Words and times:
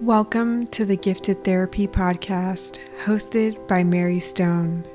Welcome 0.00 0.66
to 0.68 0.86
the 0.86 0.96
Gifted 0.96 1.44
Therapy 1.44 1.86
Podcast, 1.86 2.78
hosted 3.04 3.68
by 3.68 3.84
Mary 3.84 4.18
Stone. 4.18 4.86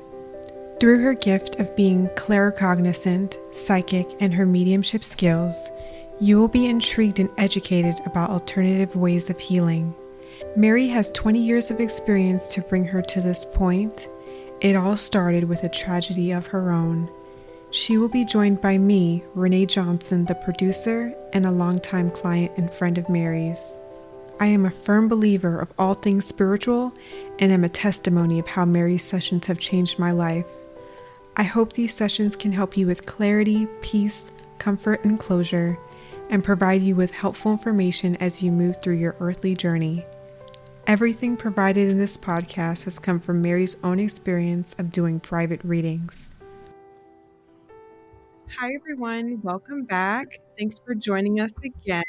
Through 0.80 1.00
her 1.00 1.14
gift 1.14 1.60
of 1.60 1.76
being 1.76 2.08
claircognizant, 2.16 3.36
psychic, 3.54 4.16
and 4.18 4.34
her 4.34 4.44
mediumship 4.44 5.04
skills, 5.04 5.70
you 6.18 6.40
will 6.40 6.48
be 6.48 6.66
intrigued 6.66 7.20
and 7.20 7.30
educated 7.38 7.94
about 8.04 8.30
alternative 8.30 8.96
ways 8.96 9.30
of 9.30 9.38
healing. 9.38 9.94
Mary 10.56 10.88
has 10.88 11.12
20 11.12 11.38
years 11.38 11.70
of 11.70 11.78
experience 11.78 12.52
to 12.54 12.62
bring 12.62 12.84
her 12.84 13.00
to 13.02 13.20
this 13.20 13.44
point. 13.44 14.08
It 14.60 14.74
all 14.74 14.96
started 14.96 15.44
with 15.44 15.62
a 15.62 15.68
tragedy 15.68 16.32
of 16.32 16.48
her 16.48 16.72
own. 16.72 17.08
She 17.70 17.96
will 17.96 18.08
be 18.08 18.24
joined 18.24 18.60
by 18.60 18.76
me, 18.76 19.22
Renee 19.36 19.66
Johnson, 19.66 20.24
the 20.24 20.34
producer, 20.34 21.14
and 21.32 21.46
a 21.46 21.52
longtime 21.52 22.10
client 22.10 22.50
and 22.56 22.72
friend 22.72 22.98
of 22.98 23.08
Mary's. 23.08 23.78
I 24.38 24.46
am 24.46 24.66
a 24.66 24.70
firm 24.70 25.08
believer 25.08 25.58
of 25.58 25.72
all 25.78 25.94
things 25.94 26.26
spiritual 26.26 26.92
and 27.38 27.50
am 27.50 27.64
a 27.64 27.70
testimony 27.70 28.38
of 28.38 28.46
how 28.46 28.66
Mary's 28.66 29.02
sessions 29.02 29.46
have 29.46 29.58
changed 29.58 29.98
my 29.98 30.10
life. 30.10 30.44
I 31.38 31.42
hope 31.44 31.72
these 31.72 31.94
sessions 31.94 32.36
can 32.36 32.52
help 32.52 32.76
you 32.76 32.86
with 32.86 33.06
clarity, 33.06 33.66
peace, 33.80 34.30
comfort, 34.58 35.02
and 35.04 35.18
closure, 35.18 35.78
and 36.28 36.44
provide 36.44 36.82
you 36.82 36.94
with 36.94 37.12
helpful 37.12 37.52
information 37.52 38.14
as 38.16 38.42
you 38.42 38.52
move 38.52 38.82
through 38.82 38.96
your 38.96 39.16
earthly 39.20 39.54
journey. 39.54 40.04
Everything 40.86 41.38
provided 41.38 41.88
in 41.88 41.96
this 41.96 42.18
podcast 42.18 42.84
has 42.84 42.98
come 42.98 43.20
from 43.20 43.40
Mary's 43.40 43.76
own 43.82 43.98
experience 43.98 44.74
of 44.78 44.92
doing 44.92 45.18
private 45.18 45.64
readings. 45.64 46.34
Hi, 48.58 48.74
everyone. 48.74 49.40
Welcome 49.42 49.84
back. 49.84 50.26
Thanks 50.58 50.78
for 50.78 50.94
joining 50.94 51.40
us 51.40 51.54
again. 51.64 52.04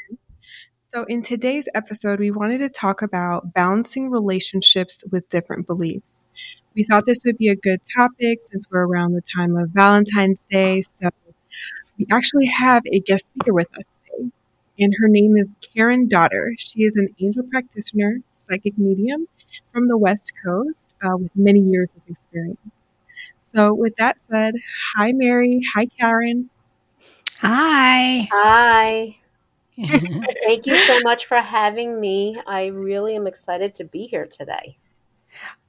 So, 0.90 1.04
in 1.04 1.20
today's 1.20 1.68
episode, 1.74 2.18
we 2.18 2.30
wanted 2.30 2.58
to 2.60 2.70
talk 2.70 3.02
about 3.02 3.52
balancing 3.52 4.08
relationships 4.10 5.04
with 5.12 5.28
different 5.28 5.66
beliefs. 5.66 6.24
We 6.74 6.84
thought 6.84 7.04
this 7.04 7.20
would 7.26 7.36
be 7.36 7.48
a 7.48 7.54
good 7.54 7.82
topic 7.94 8.38
since 8.50 8.66
we're 8.70 8.86
around 8.86 9.12
the 9.12 9.20
time 9.20 9.54
of 9.54 9.68
Valentine's 9.68 10.46
Day. 10.46 10.80
So, 10.80 11.10
we 11.98 12.06
actually 12.10 12.46
have 12.46 12.84
a 12.90 13.00
guest 13.00 13.26
speaker 13.26 13.52
with 13.52 13.68
us 13.76 13.84
today, 14.06 14.30
and 14.78 14.94
her 14.98 15.08
name 15.08 15.36
is 15.36 15.50
Karen 15.60 16.08
Dotter. 16.08 16.54
She 16.56 16.84
is 16.84 16.96
an 16.96 17.14
angel 17.20 17.42
practitioner, 17.42 18.20
psychic 18.24 18.78
medium 18.78 19.28
from 19.74 19.88
the 19.88 19.98
West 19.98 20.32
Coast 20.42 20.94
uh, 21.02 21.18
with 21.18 21.36
many 21.36 21.60
years 21.60 21.94
of 21.96 22.00
experience. 22.08 22.98
So, 23.42 23.74
with 23.74 23.94
that 23.96 24.22
said, 24.22 24.54
hi, 24.96 25.12
Mary. 25.12 25.60
Hi, 25.74 25.84
Karen. 26.00 26.48
Hi. 27.42 28.26
Hi. 28.32 29.18
Thank 30.44 30.66
you 30.66 30.76
so 30.76 31.00
much 31.00 31.26
for 31.26 31.38
having 31.38 32.00
me. 32.00 32.36
I 32.46 32.66
really 32.66 33.14
am 33.14 33.26
excited 33.26 33.74
to 33.76 33.84
be 33.84 34.06
here 34.06 34.26
today. 34.26 34.76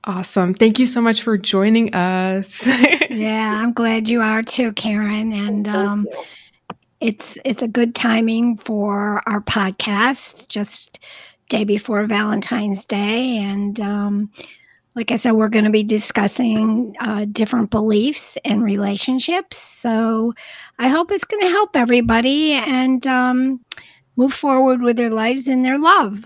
Awesome. 0.05 0.53
Thank 0.53 0.79
you 0.79 0.87
so 0.87 1.01
much 1.01 1.21
for 1.21 1.37
joining 1.37 1.93
us. 1.93 2.65
yeah, 3.09 3.61
I'm 3.61 3.73
glad 3.73 4.09
you 4.09 4.21
are 4.21 4.41
too, 4.41 4.71
Karen. 4.73 5.31
And 5.31 5.67
um, 5.67 6.07
it's 6.99 7.37
it's 7.45 7.61
a 7.61 7.67
good 7.67 7.93
timing 7.93 8.57
for 8.57 9.21
our 9.27 9.41
podcast 9.41 10.47
just 10.47 10.99
day 11.49 11.63
before 11.63 12.05
Valentine's 12.05 12.85
Day. 12.85 13.37
And 13.37 13.79
um, 13.81 14.31
like 14.95 15.11
I 15.11 15.17
said, 15.17 15.31
we're 15.31 15.49
going 15.49 15.65
to 15.65 15.71
be 15.71 15.83
discussing 15.83 16.95
uh, 16.99 17.25
different 17.31 17.69
beliefs 17.69 18.37
and 18.43 18.63
relationships. 18.63 19.57
So 19.57 20.33
I 20.79 20.87
hope 20.87 21.11
it's 21.11 21.25
going 21.25 21.43
to 21.43 21.49
help 21.49 21.75
everybody. 21.75 22.53
And 22.53 23.05
um, 23.05 23.59
move 24.19 24.33
forward 24.33 24.81
with 24.81 24.97
their 24.97 25.09
lives 25.09 25.47
and 25.47 25.63
their 25.63 25.79
love. 25.79 26.25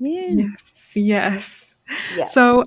Yeah. 0.00 0.28
Yes, 0.30 0.92
yes. 0.96 1.74
Yes. 2.16 2.32
So, 2.32 2.64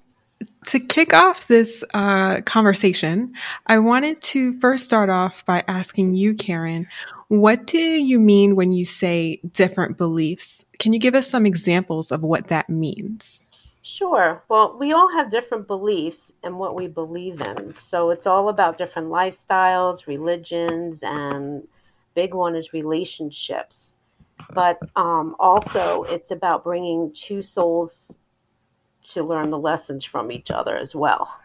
to 0.67 0.79
kick 0.79 1.13
off 1.13 1.47
this 1.47 1.83
uh, 1.95 2.41
conversation, 2.41 3.33
I 3.65 3.79
wanted 3.79 4.21
to 4.33 4.59
first 4.59 4.85
start 4.85 5.09
off 5.09 5.43
by 5.45 5.63
asking 5.67 6.13
you, 6.13 6.35
Karen, 6.35 6.87
what 7.29 7.65
do 7.65 7.79
you 7.79 8.19
mean 8.19 8.55
when 8.55 8.71
you 8.71 8.85
say 8.85 9.41
different 9.51 9.97
beliefs? 9.97 10.63
Can 10.77 10.93
you 10.93 10.99
give 10.99 11.15
us 11.15 11.27
some 11.27 11.47
examples 11.47 12.11
of 12.11 12.21
what 12.21 12.49
that 12.49 12.69
means? 12.69 13.47
Sure. 13.81 14.43
Well, 14.47 14.77
we 14.77 14.91
all 14.91 15.09
have 15.11 15.31
different 15.31 15.65
beliefs 15.65 16.33
and 16.43 16.59
what 16.59 16.75
we 16.75 16.87
believe 16.87 17.41
in. 17.41 17.75
So 17.77 18.11
it's 18.11 18.27
all 18.27 18.49
about 18.49 18.77
different 18.77 19.07
lifestyles, 19.07 20.05
religions, 20.05 21.01
and 21.01 21.67
big 22.13 22.33
one 22.33 22.55
is 22.55 22.73
relationships 22.73 23.97
but 24.53 24.79
um, 24.95 25.35
also 25.39 26.03
it's 26.03 26.31
about 26.31 26.63
bringing 26.63 27.11
two 27.13 27.41
souls 27.41 28.17
to 29.03 29.23
learn 29.23 29.49
the 29.49 29.57
lessons 29.57 30.03
from 30.03 30.31
each 30.31 30.51
other 30.51 30.75
as 30.75 30.93
well. 30.93 31.39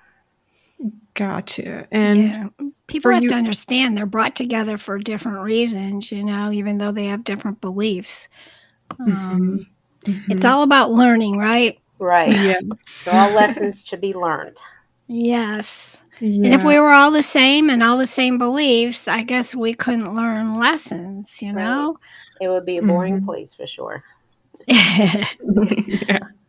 Gotcha. 1.15 1.87
And 1.91 2.19
yeah. 2.19 2.49
people 2.87 3.13
have 3.13 3.23
you- 3.23 3.29
to 3.31 3.35
understand 3.35 3.97
they're 3.97 4.07
brought 4.07 4.35
together 4.35 4.79
for 4.79 4.99
different 4.99 5.41
reasons, 5.41 6.11
you 6.11 6.25
know, 6.25 6.51
even 6.51 6.79
though 6.79 6.93
they 6.93 7.07
have 7.07 7.25
different 7.25 7.61
beliefs. 7.61 8.29
Mm-hmm. 8.93 9.13
Um, 9.13 9.67
mm-hmm. 10.05 10.33
It's 10.33 10.45
all 10.45 10.63
about 10.63 10.91
learning, 10.91 11.39
right? 11.39 11.79
Right. 11.99 12.31
Yes. 12.31 13.05
They're 13.05 13.21
all 13.21 13.33
lessons 13.33 13.87
to 13.89 13.97
be 13.97 14.13
learned. 14.13 14.59
Yes. 15.07 15.99
Yeah. 16.19 16.47
And 16.47 16.55
if 16.55 16.65
we 16.65 16.79
were 16.79 16.91
all 16.91 17.11
the 17.11 17.23
same 17.23 17.71
and 17.71 17.83
all 17.83 17.99
the 17.99 18.07
same 18.07 18.39
beliefs, 18.39 19.07
I 19.07 19.23
guess 19.23 19.55
we 19.55 19.75
couldn't 19.75 20.15
learn 20.15 20.59
lessons, 20.59 21.41
you 21.41 21.53
know? 21.53 21.99
It 22.43 22.49
would 22.49 22.67
be 22.67 22.79
a 22.79 22.83
boring 22.83 23.17
mm-hmm. 23.17 23.27
place 23.27 23.55
for 23.55 23.67
sure. 23.67 24.03
yeah. 24.67 25.27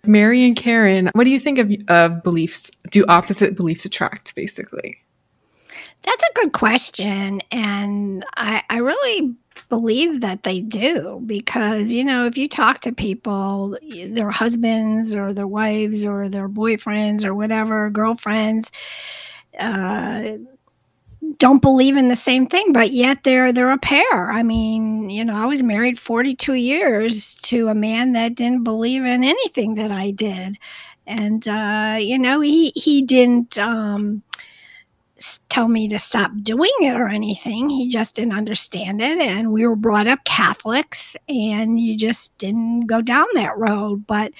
Mary 0.06 0.44
and 0.44 0.56
Karen, 0.56 1.10
what 1.14 1.24
do 1.24 1.30
you 1.30 1.40
think 1.40 1.60
of 1.60 1.72
uh, 1.88 2.10
beliefs? 2.10 2.70
Do 2.92 3.06
opposite 3.08 3.56
beliefs 3.56 3.86
attract, 3.86 4.36
basically? 4.36 4.98
That's 6.04 6.24
a 6.24 6.34
good 6.34 6.52
question. 6.52 7.42
And 7.52 8.26
I, 8.36 8.64
I 8.70 8.78
really 8.78 9.36
believe 9.70 10.22
that 10.22 10.44
they 10.44 10.60
do 10.60 11.22
because, 11.26 11.94
you 11.94 12.04
know, 12.04 12.26
if 12.26 12.38
you 12.38 12.50
talk 12.50 12.82
to 12.82 12.92
people, 12.92 13.78
their 14.08 14.32
husbands 14.32 15.16
or 15.16 15.34
their 15.34 15.48
wives 15.48 16.06
or 16.06 16.28
their 16.28 16.50
boyfriends 16.50 17.24
or 17.24 17.34
whatever, 17.34 17.90
girlfriends, 17.90 18.72
uh, 19.60 20.24
don't 21.40 21.62
believe 21.62 21.98
in 21.98 22.08
the 22.08 22.16
same 22.16 22.48
thing, 22.48 22.74
but 22.74 22.92
yet 22.92 23.24
they're 23.24 23.52
they're 23.54 23.72
a 23.72 23.78
pair. 23.78 24.32
I 24.32 24.44
mean, 24.44 25.10
you 25.10 25.26
know, 25.26 25.36
I 25.36 25.46
was 25.46 25.64
married 25.64 26.00
42 26.00 26.54
years 26.54 27.36
to 27.44 27.70
a 27.70 27.76
man 27.76 28.14
that 28.14 28.36
didn't 28.36 28.64
believe 28.64 29.04
in 29.04 29.24
anything 29.24 29.76
that 29.76 29.92
I 29.92 30.12
did. 30.12 30.58
And 31.06 31.48
uh, 31.48 31.98
you 32.00 32.18
know, 32.18 32.40
he 32.42 32.72
he 32.76 33.02
didn't 33.02 33.58
um, 33.58 34.24
tell 35.50 35.68
me 35.68 35.88
to 35.88 36.00
stop 36.00 36.32
doing 36.42 36.72
it 36.82 36.96
or 36.96 37.08
anything. 37.08 37.70
He 37.70 37.90
just 37.90 38.16
didn't 38.16 38.34
understand 38.34 39.02
it. 39.02 39.20
And 39.20 39.52
we 39.52 39.66
were 39.66 39.76
brought 39.76 40.08
up 40.08 40.24
Catholics, 40.26 41.16
and 41.30 41.80
you 41.80 41.98
just 41.98 42.38
didn't 42.38 42.88
go 42.88 43.02
down 43.02 43.26
that 43.36 43.58
road. 43.58 44.06
But 44.08 44.34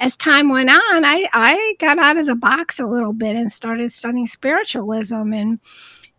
as 0.00 0.16
time 0.16 0.48
went 0.48 0.70
on, 0.70 1.04
I, 1.04 1.28
I 1.32 1.74
got 1.78 1.98
out 1.98 2.16
of 2.16 2.26
the 2.26 2.34
box 2.34 2.80
a 2.80 2.86
little 2.86 3.12
bit 3.12 3.36
and 3.36 3.52
started 3.52 3.92
studying 3.92 4.26
spiritualism. 4.26 5.32
And 5.32 5.60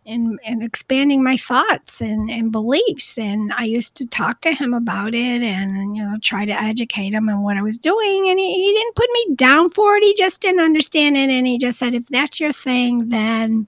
and, 0.06 0.38
and 0.44 0.62
expanding 0.62 1.22
my 1.22 1.36
thoughts 1.36 2.00
and, 2.00 2.30
and 2.30 2.52
beliefs. 2.52 3.18
And 3.18 3.52
I 3.52 3.64
used 3.64 3.94
to 3.96 4.06
talk 4.06 4.40
to 4.42 4.52
him 4.52 4.72
about 4.72 5.14
it 5.14 5.42
and, 5.42 5.96
you 5.96 6.02
know, 6.02 6.16
try 6.22 6.44
to 6.44 6.62
educate 6.62 7.12
him 7.12 7.28
on 7.28 7.42
what 7.42 7.56
I 7.56 7.62
was 7.62 7.78
doing. 7.78 8.28
And 8.28 8.38
he, 8.38 8.54
he 8.54 8.72
didn't 8.72 8.94
put 8.94 9.08
me 9.12 9.34
down 9.34 9.70
for 9.70 9.96
it. 9.96 10.02
He 10.02 10.14
just 10.14 10.40
didn't 10.40 10.60
understand 10.60 11.16
it. 11.16 11.30
And 11.30 11.46
he 11.46 11.58
just 11.58 11.78
said, 11.78 11.94
if 11.94 12.06
that's 12.06 12.38
your 12.38 12.52
thing, 12.52 13.08
then, 13.08 13.66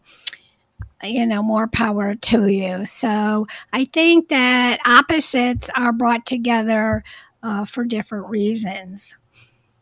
you 1.03 1.27
know, 1.27 1.43
more 1.43 1.67
power 1.67 2.15
to 2.15 2.47
you. 2.47 2.87
So 2.87 3.47
I 3.73 3.85
think 3.87 4.29
that 4.29 4.81
opposites 4.85 5.69
are 5.75 5.93
brought 5.93 6.27
together 6.27 7.05
uh, 7.43 7.65
for 7.65 7.85
different 7.85 8.27
reasons. 8.29 9.15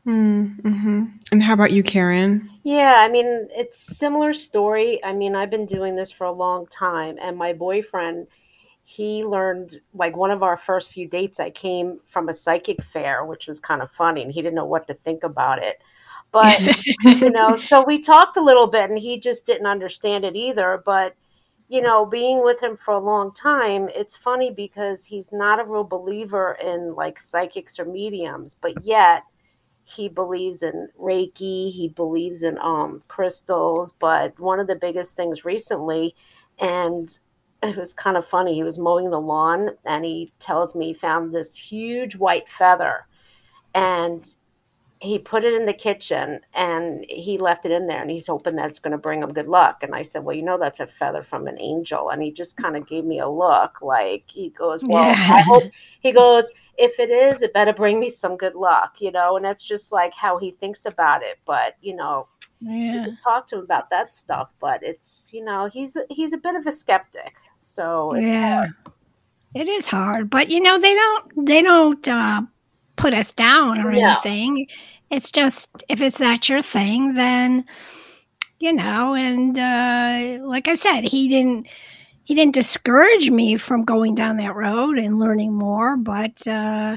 Mm-hmm. 0.06 1.04
And 1.32 1.42
how 1.42 1.54
about 1.54 1.72
you, 1.72 1.82
Karen? 1.82 2.48
Yeah, 2.62 2.98
I 3.00 3.08
mean, 3.08 3.48
it's 3.50 3.96
similar 3.98 4.32
story. 4.34 5.02
I 5.04 5.12
mean, 5.12 5.34
I've 5.34 5.50
been 5.50 5.66
doing 5.66 5.96
this 5.96 6.12
for 6.12 6.24
a 6.24 6.32
long 6.32 6.66
time, 6.66 7.18
and 7.20 7.36
my 7.36 7.52
boyfriend, 7.52 8.28
he 8.84 9.24
learned 9.24 9.80
like 9.94 10.16
one 10.16 10.30
of 10.30 10.44
our 10.44 10.56
first 10.56 10.92
few 10.92 11.08
dates. 11.08 11.40
I 11.40 11.50
came 11.50 11.98
from 12.04 12.28
a 12.28 12.34
psychic 12.34 12.82
fair, 12.84 13.24
which 13.24 13.48
was 13.48 13.58
kind 13.58 13.82
of 13.82 13.90
funny, 13.90 14.22
and 14.22 14.30
he 14.30 14.42
didn't 14.42 14.54
know 14.54 14.64
what 14.64 14.86
to 14.86 14.94
think 14.94 15.24
about 15.24 15.62
it. 15.62 15.82
But 16.30 16.60
you 17.04 17.30
know, 17.30 17.56
so 17.56 17.84
we 17.84 17.98
talked 17.98 18.36
a 18.36 18.44
little 18.44 18.68
bit, 18.68 18.90
and 18.90 18.98
he 18.98 19.18
just 19.18 19.44
didn't 19.44 19.66
understand 19.66 20.24
it 20.24 20.36
either. 20.36 20.82
But 20.86 21.16
you 21.68 21.82
know, 21.82 22.06
being 22.06 22.44
with 22.44 22.62
him 22.62 22.76
for 22.76 22.94
a 22.94 23.00
long 23.00 23.34
time, 23.34 23.88
it's 23.88 24.16
funny 24.16 24.52
because 24.52 25.04
he's 25.04 25.32
not 25.32 25.58
a 25.58 25.64
real 25.64 25.82
believer 25.82 26.56
in 26.62 26.94
like 26.94 27.18
psychics 27.18 27.80
or 27.80 27.84
mediums, 27.84 28.54
but 28.54 28.84
yet 28.84 29.24
he 29.86 30.08
believes 30.08 30.64
in 30.64 30.88
Reiki, 31.00 31.70
he 31.72 31.92
believes 31.94 32.42
in 32.42 32.58
um, 32.58 33.02
crystals. 33.06 33.92
But 33.92 34.38
one 34.38 34.58
of 34.58 34.66
the 34.66 34.74
biggest 34.74 35.14
things 35.14 35.44
recently, 35.44 36.14
and 36.58 37.16
it 37.62 37.76
was 37.76 37.92
kind 37.92 38.16
of 38.16 38.26
funny, 38.26 38.54
he 38.54 38.64
was 38.64 38.78
mowing 38.80 39.10
the 39.10 39.20
lawn 39.20 39.70
and 39.84 40.04
he 40.04 40.32
tells 40.40 40.74
me 40.74 40.88
he 40.88 40.94
found 40.94 41.32
this 41.32 41.54
huge 41.54 42.16
white 42.16 42.48
feather. 42.48 43.06
And 43.74 44.26
he 45.00 45.18
put 45.18 45.44
it 45.44 45.52
in 45.52 45.66
the 45.66 45.74
kitchen 45.74 46.40
and 46.54 47.04
he 47.08 47.36
left 47.36 47.66
it 47.66 47.72
in 47.72 47.86
there 47.86 48.00
and 48.00 48.10
he's 48.10 48.26
hoping 48.26 48.56
that's 48.56 48.78
going 48.78 48.92
to 48.92 48.98
bring 48.98 49.22
him 49.22 49.32
good 49.32 49.48
luck 49.48 49.82
and 49.82 49.94
i 49.94 50.02
said 50.02 50.24
well 50.24 50.34
you 50.34 50.42
know 50.42 50.58
that's 50.58 50.80
a 50.80 50.86
feather 50.86 51.22
from 51.22 51.46
an 51.46 51.60
angel 51.60 52.10
and 52.10 52.22
he 52.22 52.30
just 52.30 52.56
kind 52.56 52.76
of 52.76 52.86
gave 52.88 53.04
me 53.04 53.20
a 53.20 53.28
look 53.28 53.82
like 53.82 54.24
he 54.26 54.48
goes 54.50 54.82
well 54.82 55.04
yeah. 55.04 55.34
i 55.34 55.40
hope 55.42 55.64
he 56.00 56.12
goes 56.12 56.50
if 56.78 56.98
it 56.98 57.10
is 57.10 57.42
it 57.42 57.52
better 57.52 57.72
bring 57.72 58.00
me 58.00 58.08
some 58.08 58.36
good 58.36 58.54
luck 58.54 58.96
you 58.98 59.10
know 59.10 59.36
and 59.36 59.44
that's 59.44 59.64
just 59.64 59.92
like 59.92 60.14
how 60.14 60.38
he 60.38 60.52
thinks 60.52 60.86
about 60.86 61.22
it 61.22 61.38
but 61.46 61.76
you 61.82 61.94
know 61.94 62.26
yeah. 62.60 63.06
talk 63.22 63.46
to 63.46 63.56
him 63.56 63.64
about 63.64 63.90
that 63.90 64.14
stuff 64.14 64.54
but 64.60 64.82
it's 64.82 65.28
you 65.32 65.44
know 65.44 65.66
he's 65.66 65.96
he's 66.08 66.32
a 66.32 66.38
bit 66.38 66.54
of 66.54 66.66
a 66.66 66.72
skeptic 66.72 67.34
so 67.58 68.14
yeah 68.14 68.58
hard. 68.58 68.74
it 69.54 69.68
is 69.68 69.88
hard 69.88 70.30
but 70.30 70.50
you 70.50 70.60
know 70.60 70.78
they 70.78 70.94
don't 70.94 71.46
they 71.46 71.60
don't 71.60 72.08
uh 72.08 72.40
put 72.96 73.14
us 73.14 73.32
down 73.32 73.80
or 73.80 73.90
anything. 73.90 74.66
It's 75.10 75.30
just 75.30 75.84
if 75.88 76.00
it's 76.00 76.20
not 76.20 76.48
your 76.48 76.62
thing, 76.62 77.14
then 77.14 77.64
you 78.58 78.72
know. 78.72 79.14
And 79.14 79.58
uh, 79.58 80.44
like 80.44 80.68
I 80.68 80.74
said, 80.74 81.02
he 81.02 81.28
didn't 81.28 81.68
he 82.24 82.34
didn't 82.34 82.54
discourage 82.54 83.30
me 83.30 83.56
from 83.56 83.84
going 83.84 84.14
down 84.14 84.36
that 84.38 84.56
road 84.56 84.98
and 84.98 85.20
learning 85.20 85.54
more, 85.54 85.96
but 85.96 86.46
uh, 86.46 86.96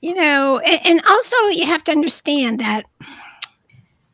you 0.00 0.14
know, 0.14 0.58
and, 0.58 0.86
and 0.86 1.06
also 1.06 1.36
you 1.48 1.66
have 1.66 1.82
to 1.84 1.92
understand 1.92 2.60
that 2.60 2.84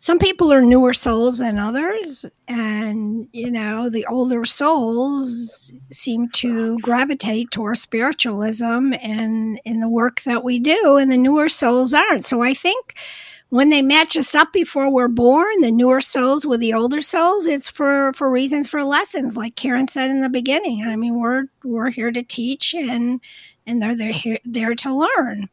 some 0.01 0.19
people 0.19 0.53
are 0.53 0.61
newer 0.63 0.95
souls 0.95 1.39
than 1.39 1.59
others 1.59 2.25
and 2.47 3.29
you 3.33 3.51
know 3.51 3.89
the 3.89 4.07
older 4.07 4.45
souls 4.45 5.73
seem 5.93 6.29
to 6.31 6.79
gravitate 6.79 7.51
towards 7.51 7.81
spiritualism 7.81 8.93
and 9.03 9.61
in 9.65 9.81
the 9.81 9.89
work 9.89 10.23
that 10.23 10.45
we 10.45 10.61
do 10.61 10.97
and 10.97 11.11
the 11.11 11.17
newer 11.17 11.49
souls 11.49 11.93
aren't. 11.93 12.27
So 12.27 12.43
i 12.43 12.55
think 12.55 12.95
when 13.51 13.71
they 13.71 13.81
match 13.81 14.17
us 14.17 14.35
up 14.35 14.53
before 14.53 14.91
we're 14.91 15.09
born 15.09 15.61
the 15.63 15.71
newer 15.71 16.01
souls 16.01 16.47
with 16.47 16.61
the 16.61 16.73
older 16.73 17.01
souls 17.01 17.47
it's 17.47 17.69
for 17.69 18.13
for 18.13 18.31
reasons 18.31 18.69
for 18.69 18.85
lessons 18.85 19.37
like 19.37 19.57
karen 19.57 19.89
said 19.89 20.11
in 20.11 20.21
the 20.21 20.29
beginning. 20.29 20.85
I 20.87 20.97
mean 20.97 21.21
we're 21.21 21.45
we're 21.65 21.91
here 21.91 22.13
to 22.13 22.23
teach 22.23 22.75
and 22.75 23.21
and 23.67 23.83
they're 23.83 23.97
there 23.97 24.13
here 24.13 24.39
there 24.45 24.75
to 24.77 24.95
learn 24.95 25.49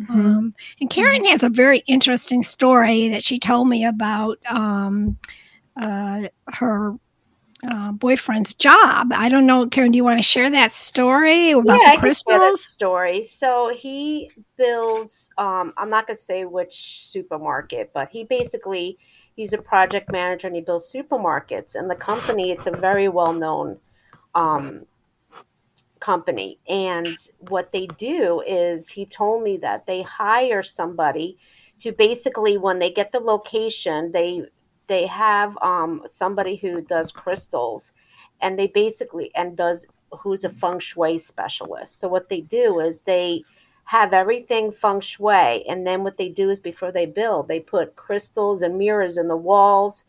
Mm-hmm. 0.00 0.20
Um, 0.20 0.54
and 0.80 0.90
Karen 0.90 1.24
has 1.26 1.42
a 1.42 1.48
very 1.48 1.78
interesting 1.86 2.42
story 2.42 3.08
that 3.08 3.22
she 3.22 3.38
told 3.38 3.68
me 3.68 3.84
about 3.84 4.38
um, 4.46 5.18
uh, 5.76 6.28
her 6.54 6.94
uh, 7.68 7.92
boyfriend's 7.92 8.54
job. 8.54 9.08
I 9.12 9.28
don't 9.28 9.46
know, 9.46 9.66
Karen. 9.66 9.90
Do 9.90 9.96
you 9.96 10.04
want 10.04 10.18
to 10.18 10.24
share 10.24 10.48
that 10.50 10.72
story 10.72 11.50
about 11.50 11.80
yeah, 11.82 11.94
the 11.94 12.00
crystals? 12.00 12.62
story. 12.62 13.24
So 13.24 13.72
he 13.74 14.30
bills. 14.56 15.30
Um, 15.38 15.72
I'm 15.76 15.90
not 15.90 16.06
going 16.06 16.16
to 16.16 16.22
say 16.22 16.44
which 16.44 17.08
supermarket, 17.08 17.90
but 17.92 18.08
he 18.10 18.24
basically 18.24 18.98
he's 19.34 19.52
a 19.52 19.58
project 19.58 20.12
manager 20.12 20.46
and 20.46 20.56
he 20.56 20.62
builds 20.62 20.92
supermarkets. 20.92 21.74
And 21.74 21.90
the 21.90 21.96
company, 21.96 22.52
it's 22.52 22.66
a 22.66 22.72
very 22.72 23.08
well 23.08 23.32
known 23.32 23.78
um, 24.34 24.86
company. 26.00 26.58
And 26.68 27.16
what 27.48 27.72
they 27.72 27.86
do 27.98 28.42
is 28.46 28.88
he 28.88 29.06
told 29.06 29.42
me 29.42 29.56
that 29.58 29.86
they 29.86 30.02
hire 30.02 30.62
somebody 30.62 31.38
to 31.80 31.92
basically 31.92 32.58
when 32.58 32.78
they 32.78 32.90
get 32.90 33.12
the 33.12 33.20
location, 33.20 34.12
they 34.12 34.42
they 34.88 35.06
have 35.06 35.56
um, 35.62 36.02
somebody 36.06 36.56
who 36.56 36.80
does 36.80 37.12
crystals 37.12 37.92
and 38.40 38.58
they 38.58 38.68
basically 38.68 39.30
and 39.34 39.56
does 39.56 39.86
who's 40.12 40.44
a 40.44 40.50
feng 40.50 40.78
shui 40.78 41.18
specialist. 41.18 42.00
So 42.00 42.08
what 42.08 42.28
they 42.28 42.40
do 42.40 42.80
is 42.80 43.02
they 43.02 43.42
have 43.84 44.12
everything 44.12 44.72
feng 44.72 45.00
shui 45.00 45.64
and 45.68 45.86
then 45.86 46.02
what 46.02 46.16
they 46.16 46.30
do 46.30 46.50
is 46.50 46.60
before 46.60 46.92
they 46.92 47.06
build, 47.06 47.48
they 47.48 47.60
put 47.60 47.96
crystals 47.96 48.62
and 48.62 48.78
mirrors 48.78 49.18
in 49.18 49.28
the 49.28 49.36
walls 49.36 50.04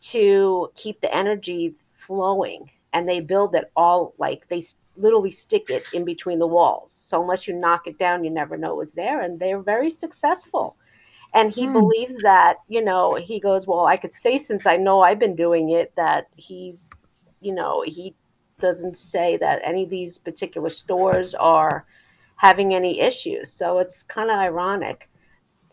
to 0.00 0.70
keep 0.76 1.00
the 1.00 1.14
energy 1.14 1.74
flowing 1.92 2.70
and 2.92 3.08
they 3.08 3.20
build 3.20 3.54
it 3.54 3.70
all 3.76 4.14
like 4.18 4.46
they 4.48 4.62
literally 4.98 5.30
stick 5.30 5.70
it 5.70 5.84
in 5.92 6.04
between 6.04 6.38
the 6.38 6.46
walls. 6.46 6.92
So 6.92 7.20
unless 7.20 7.46
you 7.46 7.54
knock 7.54 7.86
it 7.86 7.98
down, 7.98 8.24
you 8.24 8.30
never 8.30 8.56
know 8.56 8.80
it's 8.80 8.92
there. 8.92 9.22
And 9.22 9.38
they're 9.38 9.60
very 9.60 9.90
successful. 9.90 10.76
And 11.34 11.52
he 11.52 11.66
hmm. 11.66 11.72
believes 11.72 12.16
that, 12.22 12.56
you 12.68 12.82
know, 12.82 13.14
he 13.14 13.38
goes, 13.40 13.66
Well, 13.66 13.86
I 13.86 13.96
could 13.96 14.14
say 14.14 14.38
since 14.38 14.66
I 14.66 14.76
know 14.76 15.00
I've 15.02 15.18
been 15.18 15.36
doing 15.36 15.70
it 15.70 15.92
that 15.96 16.28
he's, 16.36 16.90
you 17.40 17.54
know, 17.54 17.82
he 17.86 18.14
doesn't 18.60 18.96
say 18.96 19.36
that 19.36 19.60
any 19.62 19.84
of 19.84 19.90
these 19.90 20.18
particular 20.18 20.70
stores 20.70 21.34
are 21.34 21.86
having 22.36 22.74
any 22.74 23.00
issues. 23.00 23.52
So 23.52 23.78
it's 23.78 24.02
kind 24.02 24.30
of 24.30 24.38
ironic. 24.38 25.08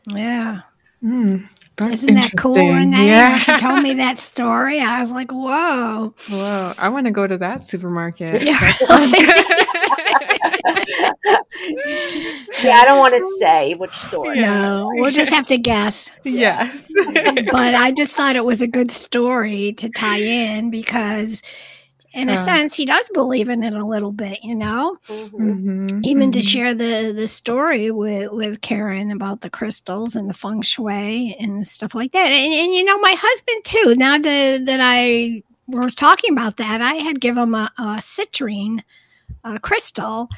Yeah. 0.08 0.62
Mm. 1.04 1.48
That's 1.78 1.96
Isn't 1.96 2.16
that 2.16 2.32
cool, 2.38 2.54
Renee? 2.54 3.08
Yeah. 3.08 3.32
When 3.32 3.40
she 3.40 3.58
told 3.58 3.84
me 3.84 3.96
that 3.96 4.18
story, 4.32 4.80
I 4.80 5.02
was 5.02 5.12
like, 5.12 5.32
whoa. 5.32 6.14
Whoa. 6.30 6.74
I 6.78 6.88
want 6.90 7.06
to 7.06 7.12
go 7.12 7.28
to 7.28 7.38
that 7.38 7.66
supermarket. 7.66 8.44
Yeah, 8.44 8.74
yeah 12.64 12.78
I 12.78 12.86
don't 12.86 13.00
want 13.00 13.16
to 13.16 13.36
say 13.40 13.74
which 13.74 13.92
store. 13.92 14.36
No, 14.36 14.90
we'll 14.94 15.12
just 15.12 15.32
have 15.32 15.48
to 15.48 15.58
guess. 15.58 16.10
Yes. 16.24 16.90
but 17.14 17.76
I 17.76 17.92
just 17.92 18.16
thought 18.16 18.38
it 18.38 18.46
was 18.46 18.62
a 18.62 18.68
good 18.68 18.92
story 18.92 19.74
to 19.74 19.90
tie 19.90 20.22
in 20.22 20.70
because 20.70 21.42
in 22.16 22.30
a 22.30 22.38
sense 22.38 22.76
he 22.76 22.86
does 22.86 23.10
believe 23.10 23.50
in 23.50 23.64
it 23.64 23.74
a 23.74 23.86
little 23.86 24.12
bit 24.12 24.44
you 24.44 24.56
know 24.56 24.98
mm-hmm. 25.08 25.36
Mm-hmm. 25.36 26.00
even 26.04 26.32
mm-hmm. 26.32 26.32
to 26.32 26.42
share 26.42 26.74
the 26.74 27.12
the 27.12 27.28
story 27.28 27.92
with 27.92 28.32
with 28.32 28.62
karen 28.62 29.12
about 29.12 29.42
the 29.42 29.50
crystals 29.50 30.16
and 30.16 30.30
the 30.30 30.34
feng 30.34 30.62
shui 30.62 31.36
and 31.40 31.68
stuff 31.68 31.94
like 31.94 32.14
that 32.14 32.28
and, 32.32 32.54
and 32.54 32.74
you 32.74 32.84
know 32.84 32.98
my 33.00 33.16
husband 33.18 33.66
too 33.66 33.96
now 33.98 34.18
that, 34.18 34.66
that 34.66 34.80
i 34.82 35.44
was 35.68 35.94
talking 35.94 36.32
about 36.32 36.58
that 36.58 36.82
i 36.82 36.94
had 36.94 37.20
given 37.20 37.44
him 37.44 37.56
a, 37.56 37.72
a 37.78 37.84
citrine 37.98 38.82
a 39.44 39.60
crystal 39.60 40.30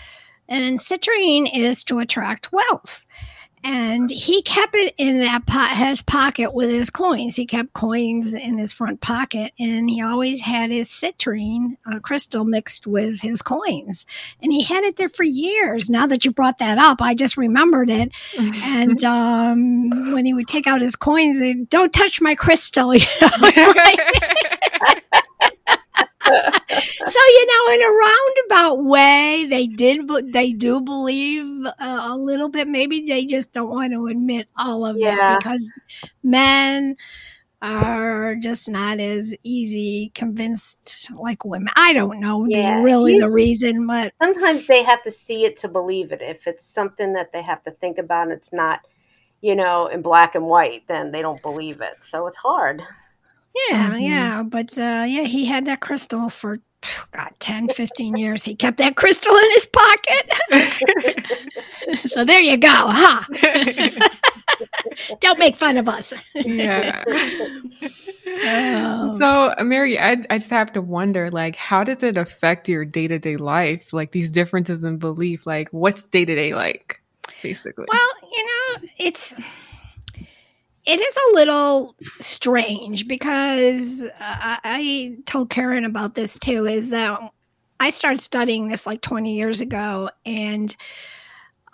and 0.49 0.79
citrine 0.79 1.49
is 1.53 1.83
to 1.83 1.99
attract 1.99 2.51
wealth 2.51 3.05
and 3.63 4.09
he 4.09 4.41
kept 4.41 4.75
it 4.75 4.93
in 4.97 5.19
that 5.19 5.45
pot, 5.45 5.75
his 5.75 6.01
pocket 6.01 6.53
with 6.53 6.69
his 6.69 6.89
coins. 6.89 7.35
He 7.35 7.45
kept 7.45 7.73
coins 7.73 8.33
in 8.33 8.57
his 8.57 8.71
front 8.71 9.01
pocket, 9.01 9.51
and 9.59 9.89
he 9.89 10.01
always 10.01 10.41
had 10.41 10.71
his 10.71 10.89
citrine 10.89 11.77
uh, 11.91 11.99
crystal 11.99 12.43
mixed 12.43 12.87
with 12.87 13.21
his 13.21 13.41
coins. 13.41 14.05
And 14.41 14.53
he 14.53 14.63
had 14.63 14.83
it 14.83 14.97
there 14.97 15.09
for 15.09 15.23
years. 15.23 15.89
Now 15.89 16.07
that 16.07 16.23
you 16.23 16.31
brought 16.31 16.59
that 16.59 16.77
up, 16.77 17.01
I 17.01 17.15
just 17.15 17.35
remembered 17.37 17.89
it. 17.89 18.13
and 18.37 19.03
um, 19.05 20.13
when 20.13 20.25
he 20.25 20.33
would 20.33 20.47
take 20.47 20.67
out 20.67 20.81
his 20.81 20.95
coins, 20.95 21.39
they 21.39 21.53
don't 21.53 21.93
touch 21.93 22.21
my 22.21 22.35
crystal. 22.35 22.93
You 22.97 23.05
know? 23.21 23.73
so 26.27 27.19
you 27.27 27.47
know 27.47 27.73
in 27.73 27.81
a 27.81 27.91
roundabout 28.67 28.83
way 28.83 29.45
they 29.49 29.67
did 29.67 30.07
but 30.07 30.31
they 30.31 30.53
do 30.53 30.81
believe 30.81 31.65
uh, 31.65 31.71
a 31.79 32.15
little 32.15 32.49
bit 32.49 32.67
maybe 32.67 33.05
they 33.05 33.25
just 33.25 33.53
don't 33.53 33.69
want 33.69 33.91
to 33.91 34.07
admit 34.07 34.47
all 34.57 34.85
of 34.85 34.97
yeah. 34.97 35.33
it 35.33 35.39
because 35.39 35.71
men 36.23 36.95
are 37.61 38.35
just 38.35 38.69
not 38.69 38.99
as 38.99 39.33
easy 39.41 40.11
convinced 40.13 41.09
like 41.15 41.43
women. 41.43 41.73
I 41.75 41.91
don't 41.93 42.19
know 42.19 42.45
yeah, 42.47 42.83
really 42.83 43.19
the 43.19 43.31
reason, 43.31 43.87
but 43.87 44.13
sometimes 44.21 44.67
they 44.67 44.83
have 44.83 45.01
to 45.03 45.11
see 45.11 45.43
it 45.43 45.57
to 45.57 45.67
believe 45.67 46.11
it. 46.11 46.21
If 46.21 46.45
it's 46.45 46.67
something 46.67 47.13
that 47.13 47.31
they 47.33 47.41
have 47.41 47.63
to 47.63 47.71
think 47.71 47.97
about 47.97 48.27
and 48.27 48.33
it's 48.33 48.53
not, 48.53 48.81
you 49.41 49.55
know, 49.55 49.87
in 49.87 50.03
black 50.03 50.35
and 50.35 50.45
white, 50.45 50.87
then 50.87 51.11
they 51.11 51.23
don't 51.23 51.41
believe 51.41 51.81
it. 51.81 51.95
So 52.01 52.27
it's 52.27 52.37
hard. 52.37 52.83
Yeah, 53.69 53.89
mm-hmm. 53.89 53.99
yeah. 53.99 54.43
But 54.43 54.77
uh, 54.77 55.05
yeah, 55.07 55.23
he 55.23 55.45
had 55.45 55.65
that 55.65 55.81
crystal 55.81 56.29
for, 56.29 56.59
God, 57.11 57.31
10, 57.39 57.69
15 57.69 58.15
years. 58.15 58.43
He 58.43 58.55
kept 58.55 58.77
that 58.77 58.95
crystal 58.95 59.35
in 59.35 59.51
his 59.51 59.65
pocket. 59.65 60.31
so 61.99 62.23
there 62.23 62.39
you 62.39 62.57
go, 62.57 62.69
huh? 62.71 63.23
Don't 65.19 65.39
make 65.39 65.55
fun 65.55 65.77
of 65.77 65.87
us. 65.87 66.13
yeah. 66.35 67.03
Oh. 68.43 69.17
So, 69.17 69.55
Mary, 69.63 69.97
I, 69.97 70.17
I 70.29 70.37
just 70.37 70.51
have 70.51 70.71
to 70.73 70.81
wonder, 70.81 71.29
like, 71.29 71.55
how 71.55 71.83
does 71.83 72.03
it 72.03 72.17
affect 72.17 72.69
your 72.69 72.85
day 72.85 73.07
to 73.07 73.17
day 73.17 73.37
life? 73.37 73.93
Like 73.93 74.11
these 74.11 74.31
differences 74.31 74.83
in 74.83 74.97
belief, 74.97 75.47
like, 75.47 75.69
what's 75.71 76.05
day 76.05 76.25
to 76.25 76.35
day 76.35 76.53
like, 76.53 77.01
basically? 77.41 77.85
Well, 77.89 78.09
you 78.31 78.45
know, 78.45 78.89
it's 78.99 79.33
it 80.87 81.01
is 81.01 81.15
a 81.17 81.35
little 81.35 81.95
strange 82.21 83.09
because 83.09 84.03
uh, 84.03 84.09
I 84.63 85.17
told 85.25 85.49
Karen 85.49 85.83
about 85.83 86.15
this 86.15 86.39
too. 86.39 86.65
Is 86.65 86.91
that 86.91 87.19
I 87.81 87.89
started 87.89 88.21
studying 88.21 88.69
this 88.69 88.87
like 88.87 89.01
20 89.01 89.35
years 89.35 89.59
ago, 89.59 90.09
and 90.25 90.73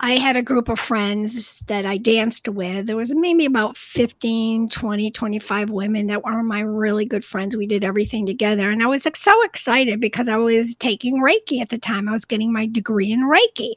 I 0.00 0.16
had 0.16 0.36
a 0.36 0.42
group 0.42 0.68
of 0.68 0.80
friends 0.80 1.60
that 1.68 1.86
I 1.86 1.96
danced 1.96 2.48
with. 2.48 2.88
There 2.88 2.96
was 2.96 3.14
maybe 3.14 3.46
about 3.46 3.76
15, 3.76 4.68
20, 4.68 5.10
25 5.12 5.70
women 5.70 6.08
that 6.08 6.24
were 6.24 6.42
my 6.42 6.60
really 6.60 7.04
good 7.06 7.24
friends. 7.24 7.56
We 7.56 7.68
did 7.68 7.84
everything 7.84 8.26
together. 8.26 8.70
And 8.70 8.82
I 8.82 8.86
was 8.86 9.04
like, 9.04 9.16
so 9.16 9.40
excited 9.44 10.00
because 10.00 10.28
I 10.28 10.36
was 10.36 10.74
taking 10.74 11.22
Reiki 11.22 11.60
at 11.60 11.68
the 11.68 11.78
time. 11.78 12.08
I 12.08 12.12
was 12.12 12.24
getting 12.24 12.52
my 12.52 12.66
degree 12.66 13.12
in 13.12 13.20
Reiki. 13.20 13.74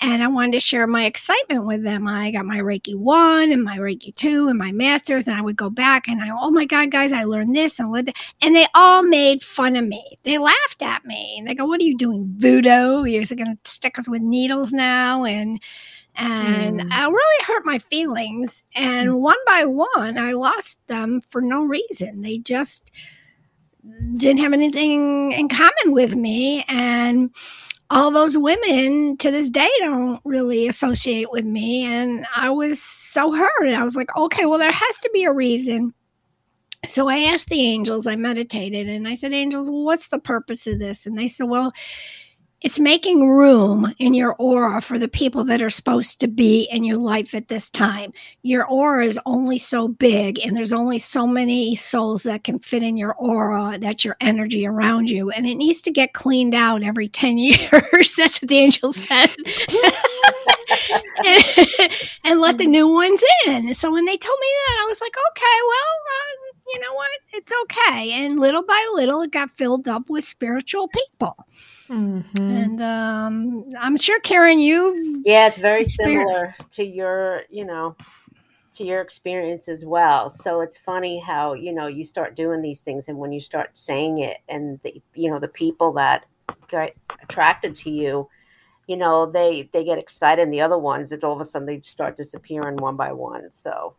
And 0.00 0.22
I 0.22 0.28
wanted 0.28 0.52
to 0.52 0.60
share 0.60 0.86
my 0.86 1.04
excitement 1.04 1.64
with 1.66 1.82
them. 1.82 2.08
I 2.08 2.30
got 2.30 2.46
my 2.46 2.58
Reiki 2.58 2.94
1 2.94 3.52
and 3.52 3.62
my 3.62 3.78
Reiki 3.78 4.14
2 4.14 4.48
and 4.48 4.58
my 4.58 4.72
masters 4.72 5.28
and 5.28 5.36
I 5.36 5.42
would 5.42 5.56
go 5.56 5.70
back 5.70 6.08
and 6.08 6.22
I 6.22 6.30
oh 6.30 6.50
my 6.50 6.64
god 6.64 6.90
guys, 6.90 7.12
I 7.12 7.24
learned 7.24 7.54
this 7.54 7.78
and 7.78 7.92
learned 7.92 8.08
that. 8.08 8.16
and 8.42 8.56
they 8.56 8.66
all 8.74 9.02
made 9.02 9.42
fun 9.42 9.76
of 9.76 9.86
me. 9.86 10.18
They 10.22 10.38
laughed 10.38 10.82
at 10.82 11.04
me. 11.04 11.36
And 11.38 11.46
they 11.46 11.54
go, 11.54 11.64
"What 11.64 11.80
are 11.80 11.84
you 11.84 11.96
doing? 11.96 12.32
Voodoo? 12.36 13.04
You're 13.04 13.24
going 13.24 13.56
to 13.56 13.70
stick 13.70 13.98
us 13.98 14.08
with 14.08 14.22
needles 14.22 14.72
now?" 14.72 15.24
And 15.24 15.60
and 16.16 16.80
mm. 16.80 16.84
it 16.84 17.10
really 17.10 17.44
hurt 17.44 17.64
my 17.64 17.78
feelings. 17.78 18.62
And 18.74 19.10
mm. 19.10 19.18
one 19.18 19.38
by 19.46 19.64
one, 19.64 20.18
I 20.18 20.32
lost 20.32 20.84
them 20.86 21.20
for 21.28 21.40
no 21.40 21.64
reason. 21.64 22.22
They 22.22 22.38
just 22.38 22.90
didn't 24.16 24.40
have 24.40 24.52
anything 24.52 25.32
in 25.32 25.48
common 25.48 25.92
with 25.92 26.14
me. 26.14 26.64
And 26.68 27.30
all 27.90 28.10
those 28.12 28.38
women 28.38 29.16
to 29.18 29.30
this 29.30 29.50
day 29.50 29.70
don't 29.80 30.20
really 30.24 30.68
associate 30.68 31.30
with 31.30 31.44
me. 31.44 31.84
And 31.84 32.26
I 32.34 32.50
was 32.50 32.80
so 32.80 33.32
hurt. 33.32 33.68
I 33.68 33.82
was 33.82 33.96
like, 33.96 34.16
okay, 34.16 34.46
well, 34.46 34.58
there 34.58 34.70
has 34.70 34.96
to 35.02 35.10
be 35.12 35.24
a 35.24 35.32
reason. 35.32 35.92
So 36.86 37.08
I 37.08 37.18
asked 37.18 37.48
the 37.48 37.60
angels, 37.60 38.06
I 38.06 38.16
meditated, 38.16 38.88
and 38.88 39.06
I 39.06 39.14
said, 39.14 39.34
Angels, 39.34 39.68
what's 39.70 40.08
the 40.08 40.18
purpose 40.18 40.66
of 40.66 40.78
this? 40.78 41.04
And 41.04 41.18
they 41.18 41.28
said, 41.28 41.48
Well, 41.48 41.72
it's 42.62 42.78
making 42.78 43.28
room 43.28 43.94
in 43.98 44.12
your 44.12 44.34
aura 44.34 44.80
for 44.82 44.98
the 44.98 45.08
people 45.08 45.44
that 45.44 45.62
are 45.62 45.70
supposed 45.70 46.20
to 46.20 46.28
be 46.28 46.68
in 46.70 46.84
your 46.84 46.98
life 46.98 47.34
at 47.34 47.48
this 47.48 47.70
time. 47.70 48.12
Your 48.42 48.66
aura 48.66 49.04
is 49.04 49.18
only 49.24 49.58
so 49.58 49.88
big, 49.88 50.38
and 50.44 50.56
there's 50.56 50.72
only 50.72 50.98
so 50.98 51.26
many 51.26 51.74
souls 51.74 52.24
that 52.24 52.44
can 52.44 52.58
fit 52.58 52.82
in 52.82 52.96
your 52.96 53.14
aura. 53.14 53.78
That's 53.78 54.04
your 54.04 54.16
energy 54.20 54.66
around 54.66 55.08
you, 55.10 55.30
and 55.30 55.46
it 55.46 55.54
needs 55.54 55.80
to 55.82 55.90
get 55.90 56.12
cleaned 56.12 56.54
out 56.54 56.82
every 56.82 57.08
10 57.20 57.38
years. 57.38 58.14
That's 58.16 58.42
what 58.42 58.48
the 58.48 58.58
angel 58.58 58.92
said. 58.92 59.30
and, 61.24 61.90
and, 62.24 62.40
let 62.40 62.58
the 62.58 62.66
new 62.66 62.88
ones 62.88 63.22
in. 63.46 63.74
So 63.74 63.90
when 63.92 64.04
they 64.04 64.16
told 64.16 64.38
me 64.40 64.46
that, 64.66 64.82
I 64.82 64.86
was 64.88 65.00
like, 65.00 65.14
okay, 65.30 65.58
well, 65.68 65.94
uh, 66.06 66.39
you 66.72 66.80
know 66.80 66.94
what? 66.94 67.08
It's 67.32 67.52
okay. 67.62 68.12
And 68.12 68.38
little 68.38 68.62
by 68.62 68.90
little, 68.94 69.22
it 69.22 69.32
got 69.32 69.50
filled 69.50 69.88
up 69.88 70.08
with 70.10 70.24
spiritual 70.24 70.88
people. 70.88 71.36
Mm-hmm. 71.88 72.42
And 72.42 72.80
um, 72.80 73.64
I'm 73.78 73.96
sure, 73.96 74.20
Karen, 74.20 74.58
you. 74.58 75.22
Yeah, 75.24 75.46
it's 75.46 75.58
very 75.58 75.84
similar 75.84 76.54
to 76.72 76.84
your, 76.84 77.42
you 77.50 77.64
know, 77.64 77.96
to 78.74 78.84
your 78.84 79.00
experience 79.00 79.68
as 79.68 79.84
well. 79.84 80.30
So 80.30 80.60
it's 80.60 80.78
funny 80.78 81.18
how, 81.18 81.54
you 81.54 81.72
know, 81.72 81.86
you 81.86 82.04
start 82.04 82.36
doing 82.36 82.62
these 82.62 82.80
things 82.80 83.08
and 83.08 83.18
when 83.18 83.32
you 83.32 83.40
start 83.40 83.70
saying 83.74 84.20
it 84.20 84.38
and 84.48 84.80
the, 84.82 85.02
you 85.14 85.30
know, 85.30 85.38
the 85.38 85.48
people 85.48 85.92
that 85.94 86.26
get 86.68 86.94
attracted 87.22 87.74
to 87.76 87.90
you, 87.90 88.28
you 88.86 88.96
know, 88.96 89.26
they, 89.26 89.68
they 89.72 89.84
get 89.84 89.98
excited 89.98 90.42
and 90.42 90.52
the 90.52 90.60
other 90.60 90.78
ones, 90.78 91.12
it's 91.12 91.24
all 91.24 91.34
of 91.34 91.40
a 91.40 91.44
sudden 91.44 91.66
they 91.66 91.80
start 91.80 92.16
disappearing 92.16 92.76
one 92.76 92.96
by 92.96 93.12
one. 93.12 93.50
So. 93.50 93.94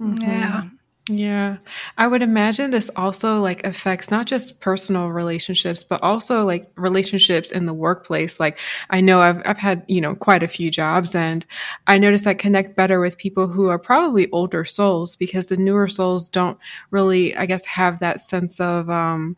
Mm-hmm. 0.00 0.30
Yeah. 0.30 0.64
Yeah. 1.08 1.58
I 1.98 2.08
would 2.08 2.22
imagine 2.22 2.72
this 2.72 2.90
also 2.96 3.40
like 3.40 3.64
affects 3.64 4.10
not 4.10 4.26
just 4.26 4.60
personal 4.60 5.08
relationships, 5.10 5.84
but 5.84 6.02
also 6.02 6.44
like 6.44 6.68
relationships 6.76 7.52
in 7.52 7.66
the 7.66 7.74
workplace. 7.74 8.40
Like 8.40 8.58
I 8.90 9.00
know 9.00 9.20
I've, 9.20 9.40
I've 9.44 9.58
had, 9.58 9.84
you 9.86 10.00
know, 10.00 10.16
quite 10.16 10.42
a 10.42 10.48
few 10.48 10.68
jobs 10.68 11.14
and 11.14 11.46
I 11.86 11.98
notice 11.98 12.26
I 12.26 12.34
connect 12.34 12.74
better 12.74 12.98
with 12.98 13.18
people 13.18 13.46
who 13.46 13.68
are 13.68 13.78
probably 13.78 14.28
older 14.32 14.64
souls 14.64 15.14
because 15.14 15.46
the 15.46 15.56
newer 15.56 15.86
souls 15.86 16.28
don't 16.28 16.58
really, 16.90 17.36
I 17.36 17.46
guess, 17.46 17.64
have 17.66 18.00
that 18.00 18.18
sense 18.18 18.58
of, 18.58 18.90
um, 18.90 19.36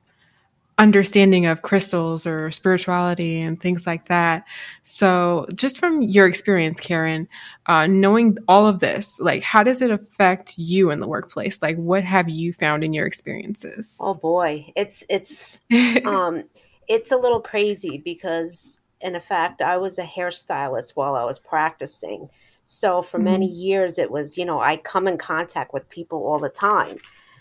understanding 0.78 1.46
of 1.46 1.62
crystals 1.62 2.26
or 2.26 2.50
spirituality 2.52 3.40
and 3.40 3.60
things 3.60 3.86
like 3.86 4.06
that. 4.06 4.44
So, 4.82 5.46
just 5.54 5.78
from 5.80 6.02
your 6.02 6.26
experience, 6.26 6.80
Karen, 6.80 7.28
uh, 7.66 7.86
knowing 7.88 8.38
all 8.46 8.66
of 8.66 8.78
this, 8.78 9.18
like, 9.18 9.42
how 9.42 9.62
does 9.62 9.82
it 9.82 9.90
affect 9.90 10.56
you 10.56 10.90
in 10.90 11.00
the 11.00 11.08
workplace? 11.08 11.60
Like, 11.60 11.76
what 11.76 12.04
have 12.04 12.28
you 12.28 12.52
found 12.52 12.84
in 12.84 12.92
your 12.92 13.06
experiences? 13.06 13.98
Oh 14.00 14.14
boy, 14.14 14.72
it's 14.76 15.04
it's 15.08 15.60
um, 16.04 16.44
it's 16.86 17.10
a 17.10 17.16
little 17.16 17.40
crazy 17.40 18.00
because, 18.04 18.80
in 19.00 19.20
fact, 19.20 19.60
I 19.60 19.76
was 19.76 19.98
a 19.98 20.04
hairstylist 20.04 20.92
while 20.94 21.16
I 21.16 21.24
was 21.24 21.38
practicing. 21.38 22.30
So 22.64 23.02
for 23.02 23.18
mm-hmm. 23.18 23.24
many 23.24 23.46
years, 23.46 23.98
it 23.98 24.10
was 24.10 24.38
you 24.38 24.44
know 24.44 24.60
I 24.60 24.76
come 24.76 25.08
in 25.08 25.18
contact 25.18 25.72
with 25.72 25.88
people 25.88 26.24
all 26.24 26.38
the 26.38 26.48
time. 26.48 26.98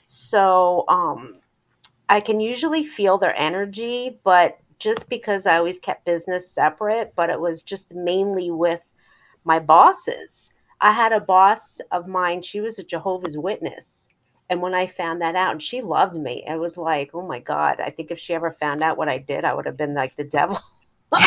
So 0.07 0.85
um, 0.87 1.39
I 2.09 2.19
can 2.21 2.39
usually 2.39 2.83
feel 2.83 3.17
their 3.17 3.35
energy, 3.35 4.19
but 4.23 4.59
just 4.79 5.09
because 5.09 5.45
I 5.45 5.57
always 5.57 5.79
kept 5.79 6.05
business 6.05 6.49
separate, 6.49 7.13
but 7.15 7.29
it 7.29 7.39
was 7.39 7.63
just 7.63 7.93
mainly 7.93 8.51
with 8.51 8.83
my 9.43 9.59
bosses. 9.59 10.53
I 10.79 10.91
had 10.91 11.11
a 11.11 11.19
boss 11.19 11.81
of 11.91 12.07
mine, 12.07 12.43
she 12.43 12.61
was 12.61 12.79
a 12.79 12.83
Jehovah's 12.83 13.37
Witness. 13.37 14.07
And 14.49 14.61
when 14.61 14.73
I 14.73 14.87
found 14.87 15.21
that 15.21 15.35
out, 15.35 15.51
and 15.51 15.61
she 15.61 15.81
loved 15.81 16.15
me, 16.15 16.45
it 16.47 16.57
was 16.57 16.77
like, 16.77 17.09
oh 17.13 17.27
my 17.27 17.39
God, 17.39 17.81
I 17.81 17.89
think 17.89 18.11
if 18.11 18.19
she 18.19 18.33
ever 18.33 18.51
found 18.51 18.81
out 18.81 18.97
what 18.97 19.09
I 19.09 19.17
did, 19.17 19.43
I 19.43 19.53
would 19.53 19.65
have 19.65 19.75
been 19.75 19.93
like 19.93 20.15
the 20.15 20.23
devil. 20.23 20.59
so 21.11 21.19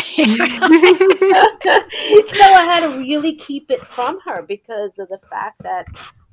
I 2.42 2.64
had 2.64 2.80
to 2.80 2.98
really 2.98 3.34
keep 3.34 3.70
it 3.70 3.80
from 3.86 4.20
her 4.26 4.42
because 4.42 4.98
of 4.98 5.08
the 5.08 5.20
fact 5.28 5.62
that 5.62 5.86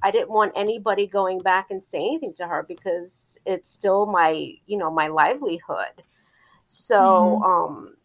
I 0.04 0.12
didn't 0.12 0.30
want 0.30 0.54
anybody 0.56 1.08
going 1.08 1.40
back 1.40 1.72
and 1.72 1.82
saying 1.82 2.08
anything 2.08 2.34
to 2.36 2.48
her 2.48 2.64
because 2.68 3.40
it's 3.46 3.70
still 3.70 4.06
my, 4.06 4.54
you 4.66 4.78
know, 4.78 4.92
my 4.92 5.08
livelihood. 5.08 6.04
So, 6.66 6.96
mm-hmm. 6.98 7.44
um, 7.44 7.96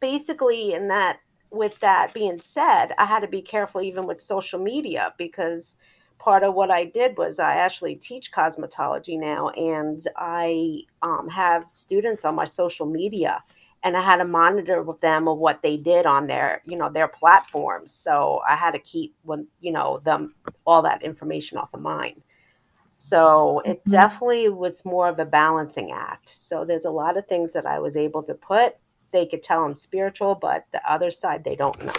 basically, 0.00 0.72
in 0.72 0.88
that, 0.88 1.18
with 1.50 1.78
that 1.80 2.14
being 2.14 2.40
said, 2.40 2.94
I 2.98 3.04
had 3.04 3.20
to 3.20 3.28
be 3.28 3.42
careful 3.42 3.82
even 3.82 4.06
with 4.06 4.22
social 4.22 4.58
media 4.58 5.12
because 5.18 5.76
part 6.18 6.42
of 6.42 6.54
what 6.54 6.70
I 6.70 6.84
did 6.84 7.18
was 7.18 7.38
I 7.38 7.56
actually 7.56 7.96
teach 7.96 8.32
cosmetology 8.32 9.18
now, 9.18 9.48
and 9.50 10.00
I 10.16 10.82
um, 11.02 11.28
have 11.28 11.64
students 11.72 12.24
on 12.24 12.34
my 12.34 12.44
social 12.44 12.86
media 12.86 13.42
and 13.82 13.96
I 13.96 14.02
had 14.02 14.16
to 14.18 14.24
monitor 14.24 14.82
with 14.82 15.00
them 15.00 15.26
of 15.26 15.38
what 15.38 15.62
they 15.62 15.76
did 15.76 16.04
on 16.06 16.26
their, 16.26 16.62
you 16.66 16.76
know, 16.76 16.90
their 16.90 17.08
platforms. 17.08 17.92
So 17.92 18.42
I 18.46 18.54
had 18.54 18.72
to 18.72 18.78
keep 18.78 19.14
when, 19.22 19.46
you 19.60 19.72
know, 19.72 20.00
them 20.04 20.34
all 20.66 20.82
that 20.82 21.02
information 21.02 21.56
off 21.56 21.72
of 21.72 21.80
mine. 21.80 22.22
So 22.94 23.60
it 23.64 23.80
mm-hmm. 23.80 23.92
definitely 23.92 24.50
was 24.50 24.84
more 24.84 25.08
of 25.08 25.18
a 25.18 25.24
balancing 25.24 25.92
act. 25.92 26.28
So 26.28 26.66
there's 26.66 26.84
a 26.84 26.90
lot 26.90 27.16
of 27.16 27.26
things 27.26 27.54
that 27.54 27.64
I 27.64 27.78
was 27.78 27.96
able 27.96 28.22
to 28.24 28.34
put. 28.34 28.76
They 29.12 29.24
could 29.24 29.42
tell 29.42 29.64
I'm 29.64 29.72
spiritual, 29.72 30.34
but 30.34 30.66
the 30.72 30.90
other 30.90 31.10
side 31.10 31.42
they 31.42 31.56
don't 31.56 31.82
know. 31.82 31.92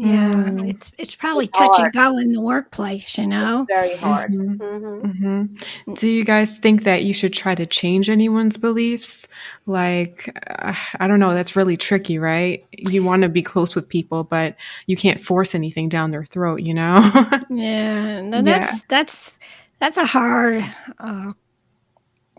Yeah, 0.00 0.32
mm. 0.32 0.70
it's 0.70 0.92
it's 0.96 1.16
probably 1.16 1.46
it's 1.46 1.58
touch 1.58 1.76
hard. 1.76 1.86
and 1.86 1.92
go 1.92 2.18
in 2.18 2.30
the 2.30 2.40
workplace, 2.40 3.18
you 3.18 3.26
know. 3.26 3.66
It's 3.68 3.80
very 3.80 3.96
hard. 3.96 4.32
Mm-hmm. 4.32 4.62
Mm-hmm. 4.62 5.06
Mm-hmm. 5.06 5.94
Do 5.94 6.08
you 6.08 6.24
guys 6.24 6.56
think 6.56 6.84
that 6.84 7.02
you 7.02 7.12
should 7.12 7.32
try 7.32 7.56
to 7.56 7.66
change 7.66 8.08
anyone's 8.08 8.56
beliefs? 8.56 9.26
Like, 9.66 10.32
uh, 10.60 10.74
I 11.00 11.08
don't 11.08 11.18
know. 11.18 11.34
That's 11.34 11.56
really 11.56 11.76
tricky, 11.76 12.16
right? 12.16 12.64
You 12.70 13.02
want 13.02 13.22
to 13.22 13.28
be 13.28 13.42
close 13.42 13.74
with 13.74 13.88
people, 13.88 14.22
but 14.22 14.54
you 14.86 14.96
can't 14.96 15.20
force 15.20 15.52
anything 15.52 15.88
down 15.88 16.10
their 16.10 16.24
throat, 16.24 16.62
you 16.62 16.74
know. 16.74 17.00
yeah, 17.50 18.20
no, 18.20 18.40
that's 18.40 18.72
yeah. 18.72 18.78
that's 18.88 19.38
that's 19.80 19.96
a 19.96 20.06
hard 20.06 20.64
uh, 21.00 21.32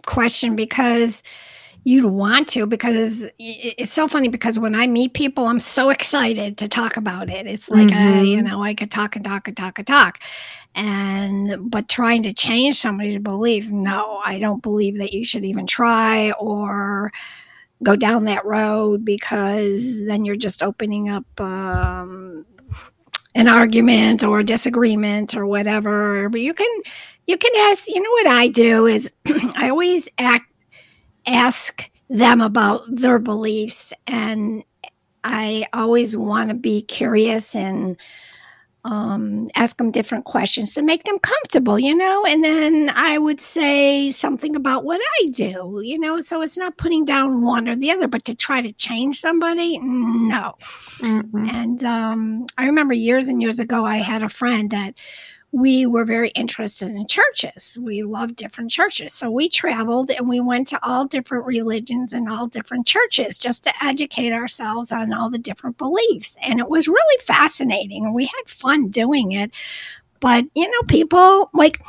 question 0.06 0.56
because 0.56 1.24
you'd 1.89 2.05
want 2.05 2.48
to 2.48 2.67
because 2.67 3.25
it's 3.39 3.91
so 3.91 4.08
funny 4.08 4.27
because 4.27 4.60
when 4.60 4.75
I 4.75 4.86
meet 4.86 5.13
people, 5.13 5.48
I'm 5.48 5.60
so 5.60 5.89
excited 5.89 6.55
to 6.58 6.67
talk 6.67 6.98
about 6.98 7.31
it. 7.31 7.48
It's 7.48 7.67
like, 7.67 7.88
mm-hmm. 7.88 8.25
you 8.25 8.43
know, 8.43 8.62
I 8.62 8.75
could 8.75 8.91
talk 8.91 9.15
and 9.15 9.25
talk 9.25 9.48
and 9.48 9.58
talk 9.58 9.79
and 9.79 9.88
talk. 9.88 10.19
And, 10.75 11.72
but 11.72 11.89
trying 11.89 12.22
to 12.24 12.34
change 12.34 12.75
somebody's 12.75 13.17
beliefs, 13.17 13.72
no, 13.72 14.22
I 14.24 14.38
don't 14.38 14.62
believe 14.62 15.00
that 15.00 15.13
you 15.13 15.25
should 15.25 15.43
even 15.43 15.65
try 15.65 16.31
or 16.34 17.12
go 17.81 17.96
down 17.96 18.25
that 18.25 18.46
road 18.46 19.03
because 19.03 20.05
then 20.05 20.25
you're 20.25 20.36
just 20.36 20.62
opening 20.62 21.10
up, 21.10 21.41
um, 21.41 22.46
an 23.34 23.48
argument 23.48 24.24
or 24.24 24.39
a 24.39 24.43
disagreement 24.43 25.36
or 25.36 25.46
whatever 25.46 26.27
but 26.29 26.41
you 26.41 26.51
can 26.51 26.67
you 27.27 27.38
can 27.38 27.51
ask 27.58 27.88
you 27.88 28.01
know 28.01 28.10
what 28.10 28.27
i 28.27 28.48
do 28.48 28.88
is 28.88 29.08
i 29.55 29.69
always 29.69 30.10
act 30.17 30.50
ask 31.30 31.90
them 32.10 32.42
about 32.42 32.84
their 32.88 33.20
beliefs 33.20 33.94
and 34.08 34.64
i 35.24 35.66
always 35.74 36.18
want 36.18 36.50
to 36.50 36.56
be 36.56 36.82
curious 36.82 37.56
and 37.56 37.98
um, 38.86 39.50
ask 39.56 39.76
them 39.76 39.92
different 39.92 40.24
questions 40.24 40.74
to 40.74 40.82
make 40.82 41.04
them 41.04 41.20
comfortable 41.20 41.78
you 41.78 41.94
know? 41.94 42.26
And 42.26 42.44
then 42.44 42.92
i 42.96 43.18
would 43.18 43.42
say 43.42 44.10
something 44.10 44.56
about 44.56 44.86
what 44.86 45.02
i 45.20 45.28
do 45.28 45.82
you 45.84 46.00
know? 46.00 46.22
So 46.22 46.42
it's 46.42 46.58
not 46.58 46.78
putting 46.78 47.06
down 47.06 47.44
one 47.44 47.68
or 47.68 47.76
the 47.76 47.92
other 47.92 48.08
but 48.08 48.26
to 48.26 48.36
try 48.36 48.62
to 48.62 48.72
change 48.72 49.20
somebody? 49.20 49.80
No. 49.80 50.56
Mm 51.00 51.50
and 51.52 51.84
um, 51.84 52.46
i 52.58 52.66
remember 52.66 52.94
years 52.94 53.28
and 53.28 53.42
years 53.42 53.60
ago 53.60 53.86
i 53.86 53.98
had 53.98 54.24
a 54.24 54.30
friend 54.30 54.72
that 54.72 54.96
we 55.51 55.86
were 55.86 56.06
very 56.06 56.29
interested 56.29 56.91
in 56.91 57.08
churches. 57.08 57.77
We 57.82 58.03
loved 58.03 58.36
different 58.36 58.70
churches. 58.70 59.13
So 59.13 59.32
we 59.32 59.50
traveled 59.50 60.12
and 60.12 60.29
we 60.29 60.39
went 60.39 60.68
to 60.68 60.79
all 60.88 61.06
different 61.06 61.46
religions 61.46 62.13
and 62.13 62.29
all 62.29 62.48
different 62.48 62.86
churches 62.86 63.38
just 63.38 63.63
to 63.63 63.74
educate 63.84 64.32
ourselves 64.32 64.91
on 64.91 65.12
all 65.12 65.29
the 65.29 65.39
different 65.39 65.77
beliefs. 65.77 66.38
And 66.44 66.60
it 66.60 66.70
was 66.70 66.88
really 66.88 67.24
fascinating 67.24 68.06
and 68.06 68.13
we 68.13 68.25
had 68.25 68.48
fun 68.48 68.89
doing 68.89 69.32
it 69.32 69.51
but 70.20 70.46
you 70.53 70.70
know 70.70 70.82
people 70.88 71.50
like 71.53 71.82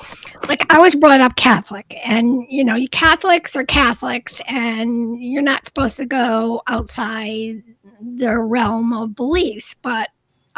like 0.49 0.73
i 0.73 0.79
was 0.79 0.95
brought 0.95 1.21
up 1.21 1.35
catholic 1.37 1.99
and 2.05 2.45
you 2.49 2.65
know 2.65 2.77
you 2.77 2.89
catholics 2.89 3.57
are 3.57 3.65
catholics 3.65 4.41
and 4.47 5.21
you're 5.21 5.43
not 5.43 5.67
supposed 5.67 5.97
to 5.97 6.07
go 6.07 6.63
outside 6.69 7.63
the 8.01 8.39
realm 8.39 8.93
of 8.93 9.15
beliefs 9.15 9.75
but 9.83 10.11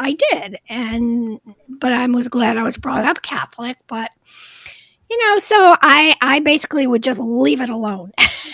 i 0.03 0.13
did 0.31 0.59
and 0.69 1.39
but 1.69 1.91
i 1.91 2.05
was 2.07 2.27
glad 2.27 2.57
i 2.57 2.63
was 2.63 2.77
brought 2.77 3.05
up 3.05 3.21
catholic 3.21 3.77
but 3.87 4.11
you 5.13 5.29
know 5.29 5.37
so 5.37 5.77
i 5.81 6.15
i 6.21 6.39
basically 6.39 6.87
would 6.87 7.03
just 7.03 7.19
leave 7.19 7.61
it 7.61 7.69
alone. 7.69 8.11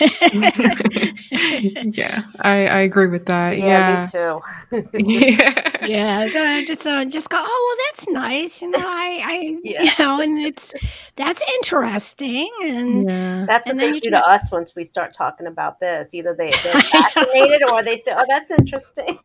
Yeah 1.92 2.22
i 2.40 2.66
i 2.66 2.80
agree 2.80 3.06
with 3.06 3.26
that 3.26 3.58
yeah, 3.58 4.08
yeah. 4.14 4.40
me 4.72 4.82
too. 4.82 4.88
Yeah. 5.10 5.86
Yeah 5.86 6.62
just 6.62 6.86
uh, 6.86 7.04
just 7.06 7.28
go 7.30 7.38
oh 7.40 7.76
well 7.76 7.86
that's 7.90 8.08
nice 8.08 8.62
you 8.62 8.70
know 8.70 8.78
i 8.78 9.20
i 9.24 9.58
yeah. 9.62 9.82
you 9.82 9.90
know 9.98 10.20
and 10.20 10.38
it's 10.38 10.72
that's 11.16 11.42
interesting 11.56 12.50
and 12.62 13.08
yeah. 13.08 13.44
that's 13.46 13.66
what 13.66 13.72
and 13.72 13.80
they 13.80 13.98
do 13.98 14.10
to 14.10 14.18
us 14.28 14.50
once 14.50 14.74
we 14.74 14.84
start 14.84 15.12
talking 15.12 15.46
about 15.46 15.80
this. 15.80 16.14
Either 16.14 16.34
they, 16.34 16.52
they're 16.62 16.82
fascinated 16.82 17.62
or 17.70 17.82
they 17.82 17.96
say 17.96 18.12
oh 18.16 18.24
that's 18.28 18.50
interesting. 18.50 19.18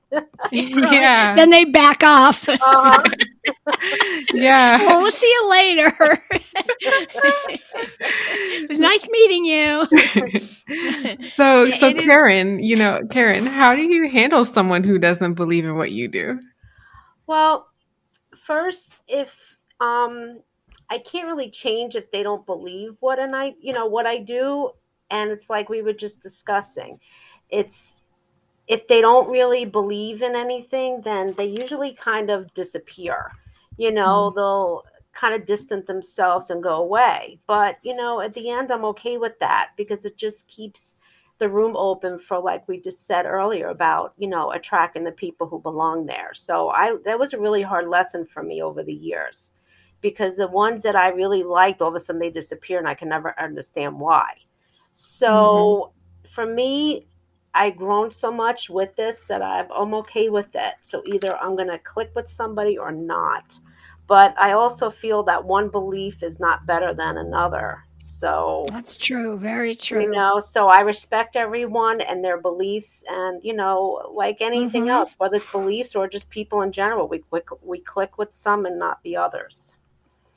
Yeah. 0.52 1.36
Then 1.36 1.50
they 1.50 1.66
back 1.66 2.04
off. 2.04 2.48
Uh-huh. 2.48 3.04
yeah. 4.34 4.78
Well 4.78 5.02
we'll 5.02 5.12
see 5.12 5.28
you 5.28 5.50
later. 5.50 5.92
it 6.32 6.32
was 6.32 6.45
nice 8.70 9.08
meeting 9.10 9.46
you. 9.46 9.88
so, 11.38 11.70
so 11.72 11.94
Karen, 11.94 12.64
you 12.64 12.76
know, 12.76 13.02
Karen, 13.12 13.46
how 13.46 13.76
do 13.76 13.82
you 13.82 14.10
handle 14.10 14.46
someone 14.46 14.84
who 14.84 14.98
doesn't 14.98 15.34
believe 15.36 15.66
in 15.66 15.76
what 15.76 15.92
you 15.92 16.08
do? 16.08 16.40
Well, 17.28 17.68
first, 18.46 18.98
if 19.08 19.36
um, 19.80 20.40
I 20.90 21.00
can't 21.00 21.28
really 21.28 21.50
change 21.50 21.96
if 21.96 22.12
they 22.12 22.24
don't 22.24 22.46
believe 22.46 22.96
what 23.00 23.20
and 23.20 23.36
I, 23.36 23.54
you 23.60 23.74
know, 23.74 23.86
what 23.86 24.06
I 24.06 24.20
do, 24.20 24.72
and 25.12 25.32
it's 25.32 25.50
like 25.50 25.70
we 25.70 25.82
were 25.82 25.94
just 25.94 26.22
discussing. 26.22 27.00
It's 27.50 27.94
if 28.68 28.88
they 28.88 29.02
don't 29.02 29.30
really 29.30 29.66
believe 29.66 30.22
in 30.22 30.36
anything, 30.36 31.02
then 31.04 31.34
they 31.38 31.56
usually 31.62 31.94
kind 31.94 32.30
of 32.30 32.52
disappear. 32.54 33.32
You 33.78 33.92
know, 33.92 34.32
mm. 34.32 34.36
they'll 34.36 34.86
kind 35.16 35.34
of 35.34 35.48
distant 35.48 35.88
themselves 35.88 36.50
and 36.50 36.62
go 36.62 36.76
away. 36.76 37.40
But, 37.48 37.78
you 37.82 37.96
know, 37.96 38.22
at 38.22 38.34
the 38.34 38.50
end, 38.50 38.72
I'm 38.72 38.86
okay 38.86 39.18
with 39.18 39.40
that 39.40 39.70
because 39.78 40.06
it 40.06 40.18
just 40.18 40.48
keeps 40.48 40.98
the 41.40 41.50
room 41.50 41.76
open 41.76 42.20
for, 42.20 42.38
like 42.40 42.68
we 42.68 42.80
just 42.80 43.08
said 43.08 43.26
earlier, 43.26 43.70
about, 43.70 44.14
you 44.18 44.28
know, 44.28 44.52
attracting 44.52 45.04
the 45.04 45.12
people 45.12 45.48
who 45.48 45.60
belong 45.60 46.06
there. 46.06 46.34
So 46.34 46.70
I, 46.70 46.98
that 47.06 47.18
was 47.18 47.34
a 47.34 47.40
really 47.40 47.62
hard 47.62 47.88
lesson 47.88 48.26
for 48.26 48.44
me 48.44 48.62
over 48.62 48.84
the 48.84 48.94
years 48.94 49.54
because 50.02 50.36
the 50.36 50.48
ones 50.48 50.84
that 50.84 50.96
I 50.96 51.10
really 51.10 51.44
liked, 51.44 51.82
all 51.82 51.90
of 51.90 51.96
a 51.96 52.00
sudden 52.00 52.20
they 52.20 52.30
disappear 52.30 52.78
and 52.78 52.88
I 52.88 52.94
can 52.94 53.10
never 53.10 53.38
understand 53.40 54.00
why. 54.00 54.28
So 54.92 55.92
mm-hmm. 56.26 56.34
for 56.34 56.46
me, 56.46 57.08
I've 57.54 57.78
grown 57.78 58.12
so 58.12 58.32
much 58.32 58.70
with 58.70 58.94
this 58.98 59.24
that 59.30 59.42
i 59.42 59.66
I'm 59.74 59.94
okay 59.94 60.28
with 60.28 60.54
it. 60.54 60.76
So 60.82 61.02
either 61.06 61.38
I'm 61.38 61.56
going 61.56 61.70
to 61.70 61.80
click 61.80 62.12
with 62.14 62.30
somebody 62.30 62.78
or 62.78 62.92
not 62.92 63.58
but 64.08 64.36
I 64.38 64.52
also 64.52 64.90
feel 64.90 65.24
that 65.24 65.44
one 65.44 65.70
belief 65.70 66.22
is 66.22 66.40
not 66.40 66.66
better 66.66 66.94
than 66.94 67.18
another. 67.18 67.84
So 67.98 68.66
that's 68.70 68.96
true, 68.96 69.38
very 69.38 69.76
true. 69.76 70.04
You 70.04 70.12
know, 70.12 70.40
so 70.40 70.68
I 70.68 70.82
respect 70.82 71.36
everyone 71.36 72.02
and 72.02 72.24
their 72.24 72.38
beliefs, 72.38 73.04
and 73.08 73.44
you 73.44 73.54
know, 73.54 74.12
like 74.14 74.42
anything 74.42 74.84
mm-hmm. 74.84 74.92
else, 74.92 75.16
whether 75.18 75.38
it's 75.38 75.52
beliefs 75.52 75.96
or 75.96 76.08
just 76.08 76.30
people 76.30 76.62
in 76.62 76.72
general, 76.72 77.08
we 77.08 77.20
click 77.20 77.48
we 77.64 77.80
click 77.80 78.18
with 78.18 78.34
some 78.34 78.66
and 78.66 78.78
not 78.78 79.00
the 79.04 79.18
others. 79.18 79.76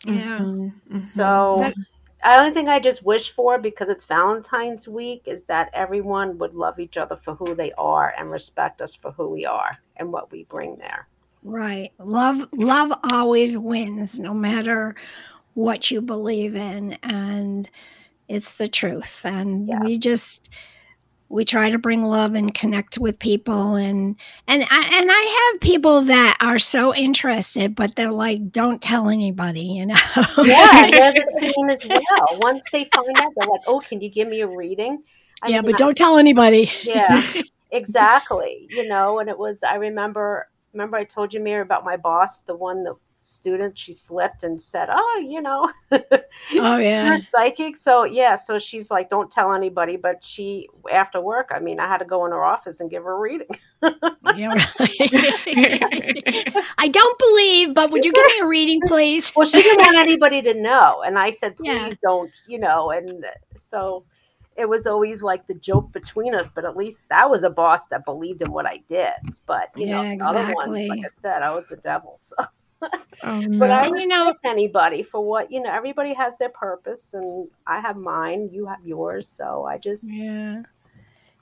Yeah. 0.05 0.39
Mm-hmm. 0.41 1.01
So. 1.01 1.57
That- 1.61 1.75
the 2.21 2.37
only 2.37 2.53
thing 2.53 2.69
I 2.69 2.81
just 2.81 3.05
wish 3.05 3.31
for, 3.31 3.59
because 3.59 3.89
it's 3.89 4.05
Valentine's 4.05 4.89
week, 4.89 5.23
is 5.27 5.45
that 5.45 5.71
everyone 5.73 6.37
would 6.39 6.53
love 6.53 6.81
each 6.81 6.97
other 6.97 7.17
for 7.17 7.37
who 7.37 7.55
they 7.55 7.71
are 7.79 8.13
and 8.19 8.29
respect 8.29 8.81
us 8.81 8.93
for 8.93 9.13
who 9.13 9.29
we 9.29 9.47
are 9.47 9.79
and 9.97 10.13
what 10.13 10.33
we 10.33 10.43
bring 10.43 10.77
there. 10.79 11.07
Right. 11.43 11.93
Love 11.99 12.49
love 12.53 12.93
always 13.05 13.57
wins 13.57 14.19
no 14.19 14.35
matter 14.35 14.95
what 15.55 15.91
you 15.91 16.01
believe 16.01 16.55
in 16.55 16.95
and 17.03 17.69
it's 18.29 18.59
the 18.59 18.69
truth. 18.69 19.23
And 19.25 19.69
yes. 19.69 19.81
we 19.85 19.99
just 19.99 20.51
we 21.31 21.45
try 21.45 21.71
to 21.71 21.79
bring 21.79 22.03
love 22.03 22.35
and 22.35 22.55
connect 22.55 22.99
with 22.99 23.19
people 23.19 23.75
and 23.75 24.17
and 24.47 24.63
and 24.63 24.69
I 24.71 25.51
have 25.53 25.61
people 25.61 26.03
that 26.03 26.37
are 26.41 26.59
so 26.59 26.95
interested 26.95 27.75
but 27.75 27.97
they're 27.97 28.11
like 28.11 28.51
don't 28.51 28.81
tell 28.81 29.09
anybody 29.09 29.63
you 29.63 29.87
know? 29.87 29.97
Yeah 30.39 30.91
they're 30.91 31.13
the 31.13 31.39
same 31.41 31.71
as 31.71 31.85
well. 31.85 32.39
Once 32.41 32.63
they 32.73 32.89
find 32.95 33.17
out 33.19 33.33
they're 33.37 33.49
like 33.49 33.61
oh 33.67 33.81
can 33.81 34.01
you 34.01 34.11
give 34.11 34.29
me 34.29 34.41
a 34.41 34.47
reading? 34.47 35.03
I 35.43 35.49
yeah 35.49 35.57
mean, 35.57 35.67
but 35.67 35.75
I, 35.75 35.85
don't 35.85 35.97
tell 35.97 36.19
anybody. 36.19 36.71
Yeah 36.83 37.23
exactly 37.71 38.67
you 38.71 38.89
know 38.89 39.19
and 39.19 39.29
it 39.29 39.39
was 39.39 39.63
I 39.63 39.75
remember 39.75 40.49
remember 40.79 40.97
I 40.97 41.05
told 41.05 41.35
you, 41.35 41.41
Mary, 41.41 41.63
about 41.63 41.85
my 41.85 41.97
boss, 41.97 42.41
the 42.43 42.55
one 42.55 42.85
the 42.85 42.95
student 43.21 43.77
she 43.77 43.93
slipped 43.93 44.45
and 44.45 44.63
said, 44.63 44.89
"Oh, 44.93 45.25
you 45.27 45.43
know, 45.43 45.69
oh 45.91 45.99
yeah, 46.77 47.09
you're 47.09 47.19
psychic." 47.19 47.77
So 47.77 48.05
yeah, 48.05 48.37
so 48.37 48.61
she's 48.61 48.93
like, 48.93 49.11
"Don't 49.11 49.29
tell 49.31 49.53
anybody." 49.53 49.97
But 49.97 50.23
she, 50.23 50.69
after 50.91 51.21
work, 51.21 51.51
I 51.53 51.59
mean, 51.59 51.81
I 51.81 51.89
had 51.89 51.99
to 51.99 52.05
go 52.05 52.25
in 52.27 52.31
her 52.33 52.45
office 52.45 52.79
and 52.79 52.89
give 52.89 53.03
her 53.03 53.17
a 53.17 53.19
reading. 53.19 53.49
yeah, 53.83 54.55
I 56.79 56.89
don't 56.89 57.19
believe, 57.19 57.75
but 57.75 57.91
would 57.91 58.05
you 58.05 58.13
give 58.13 58.27
me 58.27 58.39
a 58.43 58.47
reading, 58.47 58.81
please? 58.87 59.33
well, 59.35 59.47
she 59.47 59.61
didn't 59.61 59.85
want 59.85 59.99
anybody 59.99 60.41
to 60.43 60.55
know, 60.55 61.03
and 61.05 61.19
I 61.19 61.31
said, 61.31 61.57
"Please 61.57 61.73
yeah. 61.73 61.91
don't," 62.03 62.31
you 62.47 62.61
know, 62.61 62.93
and 62.93 63.25
so 63.59 64.05
it 64.59 64.69
was 64.69 64.87
always 64.87 65.23
like 65.23 65.47
the 65.47 65.55
joke 65.55 65.93
between 65.93 66.35
us, 66.35 66.51
but 66.53 66.65
at 66.65 66.77
least 66.77 67.03
that 67.09 67.31
was 67.31 67.45
a 67.45 67.51
boss 67.51 67.87
that 67.87 68.05
believed 68.05 68.43
in 68.43 68.51
what 68.51 68.67
I 68.67 68.81
did. 68.89 69.13
But 69.47 69.71
you 69.77 69.87
yeah, 69.87 70.03
know, 70.03 70.13
exactly. 70.13 70.41
other 70.41 70.55
ones, 70.55 70.89
like 70.89 71.01
I 71.01 71.21
said, 71.23 71.43
I 71.43 71.55
was 71.55 71.67
the 71.69 71.77
devil. 71.77 72.19
So. 72.21 72.37
Oh, 73.23 73.41
no. 73.41 73.59
But 73.59 73.71
I 73.73 73.89
respect 73.89 74.01
you 74.03 74.09
know, 74.09 74.35
anybody 74.45 75.03
for 75.03 75.25
what 75.25 75.51
you 75.51 75.61
know. 75.61 75.73
Everybody 75.73 76.15
has 76.15 76.39
their 76.39 76.51
purpose, 76.51 77.15
and 77.15 77.49
I 77.67 77.81
have 77.81 77.97
mine. 77.97 78.51
You 78.53 78.67
have 78.67 78.85
yours. 78.85 79.29
So 79.29 79.65
I 79.65 79.79
just 79.79 80.05
yeah. 80.13 80.63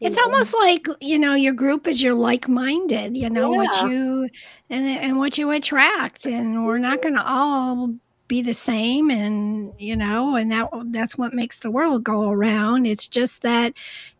It's 0.00 0.16
know. 0.16 0.24
almost 0.24 0.54
like 0.54 0.86
you 1.00 1.18
know 1.18 1.34
your 1.34 1.52
group 1.52 1.86
is 1.86 2.02
your 2.02 2.14
like-minded. 2.14 3.16
You 3.16 3.28
know 3.28 3.52
yeah. 3.52 3.56
what 3.58 3.90
you 3.90 4.28
and 4.70 4.86
and 4.86 5.18
what 5.18 5.36
you 5.36 5.50
attract, 5.50 6.26
and 6.26 6.64
we're 6.66 6.78
not 6.78 7.02
going 7.02 7.16
to 7.16 7.26
all 7.26 7.94
be 8.28 8.42
the 8.42 8.54
same 8.54 9.10
and 9.10 9.72
you 9.78 9.94
know 9.94 10.34
and 10.34 10.50
that 10.50 10.68
that's 10.86 11.16
what 11.16 11.32
makes 11.32 11.58
the 11.58 11.70
world 11.70 12.04
go 12.04 12.30
around. 12.30 12.86
It's 12.86 13.06
just 13.06 13.42
that 13.42 13.74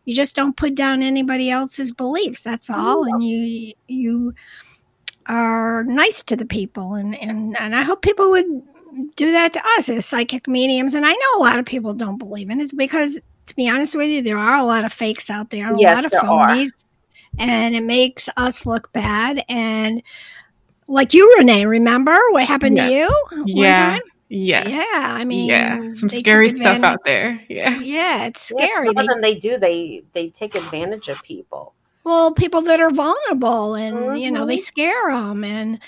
you 0.05 0.15
just 0.15 0.35
don't 0.35 0.55
put 0.55 0.75
down 0.75 1.03
anybody 1.03 1.49
else's 1.49 1.91
beliefs 1.91 2.41
that's 2.41 2.69
all. 2.69 2.99
Oh. 2.99 3.03
And 3.03 3.23
you 3.23 3.73
you 3.87 4.33
are 5.25 5.83
nice 5.83 6.23
to 6.23 6.35
the 6.35 6.45
people. 6.45 6.93
And 6.93 7.15
and 7.15 7.59
and 7.59 7.75
I 7.75 7.83
hope 7.83 8.01
people 8.01 8.29
would 8.31 8.45
do 9.15 9.31
that 9.31 9.53
to 9.53 9.61
us 9.77 9.89
as 9.89 10.05
psychic 10.05 10.47
mediums. 10.47 10.93
And 10.93 11.05
I 11.05 11.11
know 11.11 11.37
a 11.37 11.43
lot 11.43 11.59
of 11.59 11.65
people 11.65 11.93
don't 11.93 12.17
believe 12.17 12.49
in 12.49 12.61
it 12.61 12.75
because 12.75 13.19
to 13.47 13.55
be 13.55 13.69
honest 13.69 13.95
with 13.95 14.09
you 14.09 14.21
there 14.21 14.37
are 14.37 14.57
a 14.57 14.63
lot 14.63 14.85
of 14.85 14.93
fakes 14.93 15.29
out 15.29 15.49
there 15.49 15.73
a 15.73 15.79
yes, 15.79 15.95
lot 15.95 16.05
of 16.05 16.11
phonies. 16.11 16.69
And 17.39 17.75
it 17.75 17.83
makes 17.83 18.29
us 18.37 18.65
look 18.65 18.91
bad. 18.93 19.43
And 19.47 20.01
like 20.87 21.13
you, 21.13 21.33
Renee. 21.37 21.65
Remember 21.65 22.17
what 22.31 22.45
happened 22.45 22.77
to 22.77 22.89
you? 22.89 23.09
yeah. 23.45 23.91
Time? 23.91 24.01
Yes. 24.29 24.67
Yeah. 24.69 25.13
I 25.13 25.23
mean, 25.23 25.49
yeah, 25.49 25.91
some 25.93 26.09
scary 26.09 26.49
stuff 26.49 26.83
out 26.83 27.03
there. 27.05 27.41
Yeah. 27.47 27.79
Yeah, 27.79 28.25
it's 28.25 28.41
scary. 28.41 28.87
Yeah, 28.87 28.93
some 28.93 28.97
of 28.97 29.07
them 29.07 29.21
they 29.21 29.35
do. 29.35 29.57
They 29.57 30.03
they 30.13 30.29
take 30.29 30.55
advantage 30.55 31.07
of 31.07 31.23
people. 31.23 31.73
Well, 32.03 32.33
people 32.33 32.61
that 32.63 32.79
are 32.79 32.91
vulnerable, 32.91 33.75
and 33.75 33.97
mm-hmm. 33.97 34.15
you 34.15 34.31
know, 34.31 34.45
they 34.45 34.55
mm-hmm. 34.55 34.63
scare 34.63 35.11
them, 35.11 35.43
and 35.43 35.79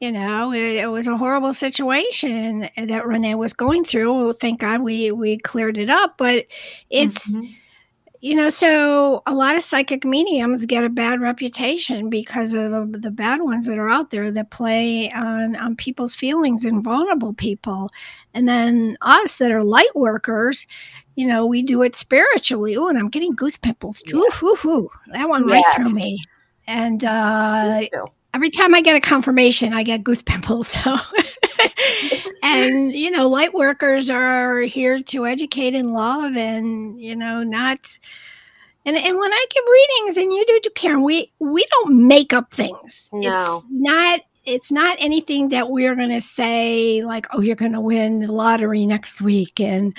you 0.00 0.12
know, 0.12 0.52
it, 0.52 0.76
it, 0.76 0.86
was 0.90 1.06
a 1.06 1.16
horrible 1.16 1.54
situation 1.54 2.68
that 2.76 3.06
Renee 3.06 3.34
was 3.34 3.54
going 3.54 3.84
through. 3.84 4.34
Thank 4.34 4.60
God 4.60 4.82
we 4.82 5.10
we 5.12 5.38
cleared 5.38 5.78
it 5.78 5.90
up, 5.90 6.16
but 6.16 6.46
it's. 6.90 7.36
Mm-hmm 7.36 7.52
you 8.20 8.34
know, 8.34 8.48
so 8.48 9.22
a 9.26 9.34
lot 9.34 9.56
of 9.56 9.62
psychic 9.62 10.04
mediums 10.04 10.66
get 10.66 10.84
a 10.84 10.88
bad 10.88 11.20
reputation 11.20 12.08
because 12.08 12.54
of 12.54 12.92
the, 12.92 12.98
the, 12.98 13.10
bad 13.10 13.42
ones 13.42 13.66
that 13.66 13.78
are 13.78 13.88
out 13.88 14.10
there 14.10 14.30
that 14.30 14.50
play 14.50 15.10
on, 15.10 15.56
on 15.56 15.76
people's 15.76 16.14
feelings 16.14 16.64
and 16.64 16.82
vulnerable 16.82 17.32
people. 17.32 17.90
And 18.34 18.48
then 18.48 18.96
us 19.00 19.38
that 19.38 19.52
are 19.52 19.64
light 19.64 19.94
workers, 19.94 20.66
you 21.14 21.26
know, 21.26 21.46
we 21.46 21.62
do 21.62 21.82
it 21.82 21.94
spiritually. 21.94 22.76
Oh, 22.76 22.88
and 22.88 22.98
I'm 22.98 23.08
getting 23.08 23.34
goose 23.34 23.56
pimples. 23.56 24.02
Yeah. 24.06 24.16
Oof, 24.16 24.42
oof, 24.42 24.64
oof. 24.64 24.92
That 25.12 25.28
one 25.28 25.46
right 25.46 25.64
yes. 25.66 25.76
through 25.76 25.90
me. 25.90 26.24
And 26.66 27.04
uh, 27.04 27.82
every 28.34 28.50
time 28.50 28.74
I 28.74 28.80
get 28.80 28.96
a 28.96 29.00
confirmation, 29.00 29.72
I 29.72 29.82
get 29.82 30.04
goose 30.04 30.22
pimples. 30.22 30.76
So, 30.84 30.96
and 32.42 32.92
you 32.92 33.10
know, 33.10 33.28
light 33.28 33.54
workers 33.54 34.10
are 34.10 34.60
here 34.60 35.02
to 35.04 35.26
educate 35.26 35.74
and 35.74 35.92
love, 35.92 36.36
and 36.36 37.00
you 37.00 37.16
know, 37.16 37.42
not. 37.42 37.98
And, 38.84 38.96
and 38.96 39.18
when 39.18 39.32
I 39.32 39.46
give 39.50 39.64
readings, 39.68 40.16
and 40.16 40.32
you 40.32 40.44
do 40.46 40.60
too, 40.60 40.70
Karen, 40.70 41.02
we 41.02 41.32
we 41.40 41.66
don't 41.70 42.06
make 42.06 42.32
up 42.32 42.52
things. 42.52 43.08
No. 43.12 43.58
It's 43.58 43.66
not 43.70 44.20
it's 44.44 44.70
not 44.70 44.96
anything 45.00 45.48
that 45.48 45.70
we're 45.70 45.96
going 45.96 46.10
to 46.10 46.20
say 46.20 47.02
like, 47.02 47.26
"Oh, 47.32 47.40
you're 47.40 47.56
going 47.56 47.72
to 47.72 47.80
win 47.80 48.20
the 48.20 48.30
lottery 48.30 48.86
next 48.86 49.20
week," 49.20 49.58
and 49.60 49.96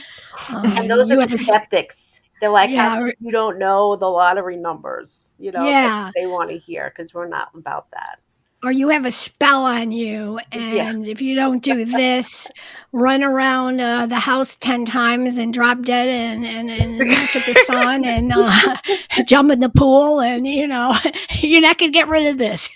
um, 0.49 0.65
and 0.65 0.89
those 0.89 1.11
are 1.11 1.25
the 1.25 1.37
skeptics. 1.37 2.21
They're 2.39 2.49
like, 2.49 2.69
yeah, 2.69 3.09
you 3.19 3.31
don't 3.31 3.57
know 3.57 3.95
the 3.95 4.05
lottery 4.05 4.57
numbers, 4.57 5.29
you 5.39 5.51
know? 5.51 5.65
Yeah, 5.65 6.11
they 6.15 6.27
want 6.27 6.51
to 6.51 6.57
hear 6.57 6.93
because 6.95 7.13
we're 7.13 7.27
not 7.27 7.49
about 7.55 7.89
that 7.91 8.19
or 8.63 8.71
you 8.71 8.89
have 8.89 9.05
a 9.05 9.11
spell 9.11 9.65
on 9.65 9.91
you 9.91 10.39
and 10.51 11.05
yeah. 11.05 11.11
if 11.11 11.21
you 11.21 11.35
don't 11.35 11.61
do 11.61 11.85
this 11.85 12.47
run 12.91 13.23
around 13.23 13.79
uh, 13.79 14.05
the 14.07 14.19
house 14.19 14.55
10 14.55 14.85
times 14.85 15.37
and 15.37 15.53
drop 15.53 15.83
dead 15.83 16.07
and, 16.07 16.45
and, 16.45 16.69
and 16.69 16.97
look 16.97 17.07
at 17.07 17.45
the 17.45 17.53
sun 17.65 18.03
and 18.05 18.31
uh, 18.33 18.77
jump 19.25 19.51
in 19.51 19.59
the 19.59 19.69
pool 19.69 20.19
and 20.21 20.47
you 20.47 20.67
know 20.67 20.95
you're 21.39 21.61
not 21.61 21.77
going 21.77 21.91
to 21.91 21.97
get 21.97 22.07
rid 22.07 22.27
of 22.27 22.37
this 22.37 22.69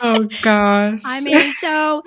oh 0.00 0.28
gosh 0.42 1.02
i 1.04 1.20
mean 1.20 1.52
so 1.54 2.02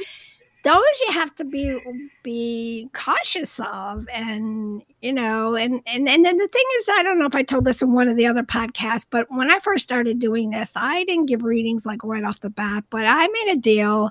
those 0.63 1.01
you 1.05 1.13
have 1.13 1.35
to 1.35 1.43
be 1.43 1.77
be 2.23 2.89
cautious 2.93 3.59
of 3.59 4.07
and 4.11 4.81
you 5.01 5.11
know 5.11 5.55
and 5.55 5.81
and 5.85 6.07
and 6.07 6.25
then 6.25 6.37
the 6.37 6.47
thing 6.47 6.63
is 6.79 6.89
i 6.89 7.03
don't 7.03 7.19
know 7.19 7.25
if 7.25 7.35
i 7.35 7.43
told 7.43 7.65
this 7.65 7.81
in 7.81 7.93
one 7.93 8.07
of 8.07 8.15
the 8.15 8.25
other 8.25 8.43
podcasts 8.43 9.05
but 9.09 9.27
when 9.29 9.51
i 9.51 9.59
first 9.59 9.83
started 9.83 10.19
doing 10.19 10.49
this 10.49 10.73
i 10.75 11.03
didn't 11.03 11.25
give 11.25 11.43
readings 11.43 11.85
like 11.85 12.03
right 12.03 12.23
off 12.23 12.39
the 12.39 12.49
bat 12.49 12.83
but 12.89 13.05
i 13.05 13.27
made 13.27 13.53
a 13.53 13.57
deal 13.57 14.09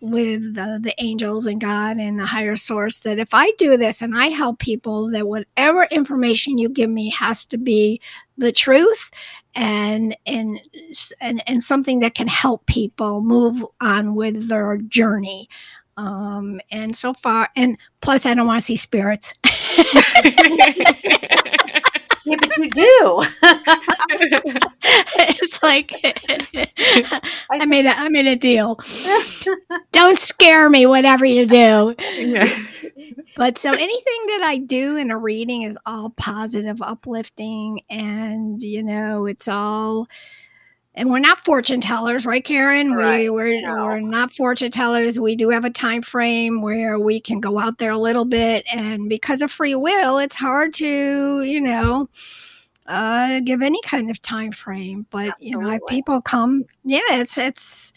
with 0.00 0.54
the, 0.54 0.78
the 0.82 0.94
angels 0.98 1.46
and 1.46 1.60
god 1.60 1.98
and 1.98 2.18
the 2.18 2.26
higher 2.26 2.56
source 2.56 3.00
that 3.00 3.18
if 3.18 3.32
i 3.32 3.50
do 3.52 3.76
this 3.76 4.02
and 4.02 4.16
i 4.16 4.28
help 4.28 4.58
people 4.58 5.10
that 5.10 5.26
whatever 5.26 5.84
information 5.90 6.58
you 6.58 6.68
give 6.68 6.90
me 6.90 7.10
has 7.10 7.44
to 7.44 7.58
be 7.58 8.00
the 8.36 8.52
truth 8.52 9.10
and 9.54 10.16
and 10.26 10.60
and, 11.20 11.42
and 11.46 11.62
something 11.62 12.00
that 12.00 12.14
can 12.14 12.28
help 12.28 12.66
people 12.66 13.20
move 13.20 13.64
on 13.80 14.14
with 14.14 14.48
their 14.48 14.78
journey 14.78 15.48
um 15.96 16.60
and 16.70 16.96
so 16.96 17.12
far 17.12 17.48
and 17.56 17.78
plus 18.00 18.26
i 18.26 18.34
don't 18.34 18.46
want 18.46 18.60
to 18.60 18.66
see 18.66 18.76
spirits 18.76 19.32
yeah, 22.24 22.36
but 22.40 22.56
you 22.56 22.70
do. 22.70 23.22
it's 25.16 25.62
like 25.62 25.92
I 27.52 27.66
made 27.66 27.86
a 27.86 27.98
I 27.98 28.08
made 28.08 28.26
a 28.26 28.36
deal. 28.36 28.78
Don't 29.92 30.18
scare 30.18 30.68
me, 30.70 30.86
whatever 30.86 31.24
you 31.24 31.46
do. 31.46 31.94
But 33.36 33.58
so 33.58 33.72
anything 33.72 34.26
that 34.28 34.42
I 34.44 34.58
do 34.58 34.96
in 34.96 35.10
a 35.10 35.18
reading 35.18 35.62
is 35.62 35.78
all 35.86 36.10
positive, 36.10 36.80
uplifting, 36.80 37.80
and 37.90 38.62
you 38.62 38.82
know, 38.82 39.26
it's 39.26 39.48
all 39.48 40.08
and 40.96 41.10
we're 41.10 41.18
not 41.18 41.44
fortune 41.44 41.80
tellers, 41.80 42.24
right, 42.24 42.44
Karen? 42.44 42.92
Right. 42.92 43.22
We, 43.22 43.30
we're 43.30 43.60
no. 43.62 43.84
we're 43.84 44.00
not 44.00 44.32
fortune 44.32 44.70
tellers. 44.70 45.18
We 45.18 45.34
do 45.34 45.50
have 45.50 45.64
a 45.64 45.70
time 45.70 46.02
frame 46.02 46.62
where 46.62 46.98
we 46.98 47.20
can 47.20 47.40
go 47.40 47.58
out 47.58 47.78
there 47.78 47.90
a 47.90 47.98
little 47.98 48.24
bit, 48.24 48.64
and 48.72 49.08
because 49.08 49.42
of 49.42 49.50
free 49.50 49.74
will, 49.74 50.18
it's 50.18 50.36
hard 50.36 50.72
to 50.74 51.42
you 51.42 51.60
know 51.60 52.08
uh, 52.86 53.40
give 53.40 53.60
any 53.62 53.80
kind 53.82 54.10
of 54.10 54.22
time 54.22 54.52
frame. 54.52 55.06
But 55.10 55.28
Absolutely. 55.28 55.48
you 55.48 55.58
know, 55.58 55.70
if 55.72 55.80
people 55.88 56.22
come, 56.22 56.64
yeah, 56.84 57.00
it's 57.10 57.36
it's. 57.36 57.92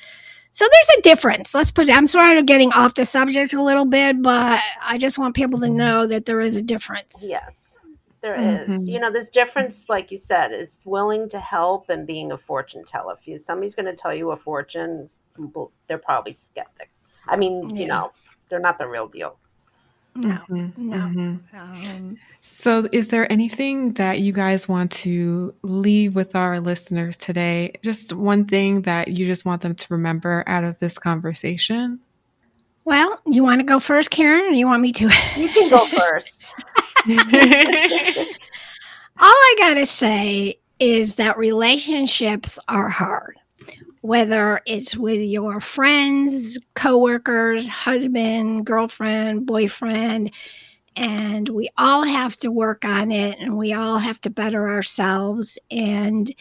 So 0.57 0.65
there's 0.71 0.97
a 0.97 1.01
difference. 1.01 1.53
Let's 1.53 1.69
put. 1.69 1.87
I'm 1.87 2.07
sort 2.07 2.35
of 2.35 2.47
getting 2.47 2.73
off 2.73 2.95
the 2.95 3.05
subject 3.05 3.53
a 3.53 3.61
little 3.61 3.85
bit, 3.85 4.23
but 4.23 4.59
I 4.81 4.97
just 4.97 5.19
want 5.19 5.35
people 5.35 5.59
to 5.59 5.69
know 5.69 6.07
that 6.07 6.25
there 6.25 6.41
is 6.41 6.55
a 6.55 6.63
difference. 6.63 7.23
Yes 7.29 7.67
there 8.21 8.37
mm-hmm. 8.37 8.73
is. 8.73 8.87
You 8.87 8.99
know, 8.99 9.11
this 9.11 9.29
difference, 9.29 9.85
like 9.89 10.11
you 10.11 10.17
said, 10.17 10.51
is 10.51 10.79
willing 10.85 11.29
to 11.29 11.39
help 11.39 11.89
and 11.89 12.05
being 12.05 12.31
a 12.31 12.37
fortune 12.37 12.83
teller. 12.83 13.15
If 13.19 13.27
you, 13.27 13.37
somebody's 13.37 13.75
going 13.75 13.85
to 13.85 13.95
tell 13.95 14.13
you 14.13 14.31
a 14.31 14.37
fortune, 14.37 15.09
they're 15.87 15.97
probably 15.97 16.31
skeptic. 16.31 16.91
I 17.27 17.35
mean, 17.35 17.69
yeah. 17.69 17.81
you 17.81 17.87
know, 17.87 18.11
they're 18.49 18.59
not 18.59 18.77
the 18.77 18.87
real 18.87 19.07
deal. 19.07 19.37
No, 20.17 20.39
mm-hmm. 20.49 20.89
no. 20.89 20.97
Mm-hmm. 20.97 21.57
Um, 21.57 22.17
so, 22.41 22.87
is 22.91 23.09
there 23.09 23.31
anything 23.31 23.93
that 23.93 24.19
you 24.19 24.33
guys 24.33 24.67
want 24.67 24.91
to 24.93 25.53
leave 25.61 26.15
with 26.15 26.35
our 26.35 26.59
listeners 26.59 27.15
today? 27.15 27.73
Just 27.83 28.13
one 28.13 28.45
thing 28.45 28.81
that 28.81 29.09
you 29.09 29.25
just 29.25 29.45
want 29.45 29.61
them 29.61 29.75
to 29.75 29.87
remember 29.89 30.43
out 30.47 30.63
of 30.63 30.79
this 30.79 30.97
conversation? 30.97 31.99
Well, 32.85 33.19
you 33.25 33.43
want 33.43 33.59
to 33.59 33.65
go 33.65 33.79
first, 33.79 34.09
Karen, 34.09 34.45
or 34.45 34.55
you 34.55 34.65
want 34.65 34.81
me 34.81 34.91
to? 34.93 35.03
You 35.35 35.49
can 35.49 35.69
go 35.69 35.85
first. 35.97 36.47
All 37.09 37.15
I 39.29 39.55
got 39.57 39.75
to 39.75 39.85
say 39.85 40.57
is 40.79 41.15
that 41.15 41.37
relationships 41.37 42.57
are 42.67 42.89
hard. 42.89 43.37
Whether 44.07 44.61
it's 44.65 44.95
with 44.95 45.19
your 45.19 45.59
friends, 45.59 46.57
coworkers, 46.75 47.67
husband, 47.67 48.65
girlfriend, 48.65 49.45
boyfriend, 49.45 50.31
and 50.95 51.49
we 51.49 51.69
all 51.77 52.03
have 52.03 52.37
to 52.37 52.49
work 52.49 52.85
on 52.85 53.11
it 53.11 53.37
and 53.39 53.57
we 53.57 53.73
all 53.73 53.97
have 53.97 54.21
to 54.21 54.29
better 54.29 54.69
ourselves 54.69 55.59
and 55.69 56.33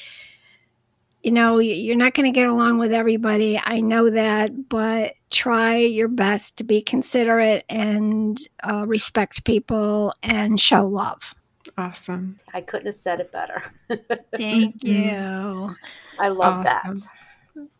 you 1.22 1.32
know 1.32 1.58
you're 1.58 1.96
not 1.96 2.14
going 2.14 2.32
to 2.32 2.34
get 2.34 2.48
along 2.48 2.78
with 2.78 2.92
everybody 2.92 3.60
i 3.64 3.80
know 3.80 4.08
that 4.08 4.68
but 4.70 5.12
try 5.30 5.76
your 5.76 6.08
best 6.08 6.56
to 6.56 6.64
be 6.64 6.80
considerate 6.80 7.64
and 7.68 8.48
uh, 8.68 8.86
respect 8.86 9.44
people 9.44 10.14
and 10.22 10.60
show 10.60 10.86
love. 10.86 11.34
Awesome. 11.76 12.38
I 12.54 12.60
couldn't 12.60 12.86
have 12.86 12.94
said 12.94 13.20
it 13.20 13.32
better. 13.32 13.62
Thank 14.36 14.82
you. 14.82 15.74
I 16.18 16.28
love 16.28 16.66
awesome. 16.66 16.98
that. 16.98 17.08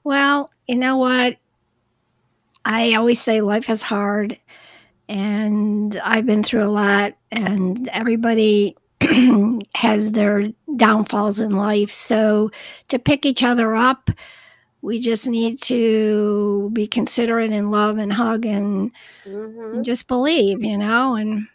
Well, 0.06 0.50
you 0.68 0.76
know 0.76 0.98
what? 0.98 1.36
I 2.64 2.94
always 2.94 3.20
say 3.20 3.40
life 3.40 3.68
is 3.68 3.82
hard, 3.82 4.38
and 5.08 6.00
I've 6.04 6.26
been 6.26 6.44
through 6.44 6.62
a 6.62 6.70
lot, 6.70 7.14
and 7.32 7.88
everybody 7.88 8.76
has 9.74 10.12
their 10.12 10.50
downfalls 10.76 11.40
in 11.40 11.56
life. 11.56 11.92
So 11.92 12.52
to 12.86 13.00
pick 13.00 13.26
each 13.26 13.42
other 13.42 13.74
up 13.74 14.10
we 14.80 15.00
just 15.00 15.26
need 15.26 15.60
to 15.62 16.70
be 16.72 16.86
considerate 16.86 17.50
and 17.50 17.72
love 17.72 17.98
and 17.98 18.12
hug 18.12 18.46
and, 18.46 18.92
mm-hmm. 19.24 19.74
and 19.74 19.84
just 19.84 20.06
believe, 20.06 20.62
you 20.62 20.78
know, 20.78 21.16
and 21.16 21.48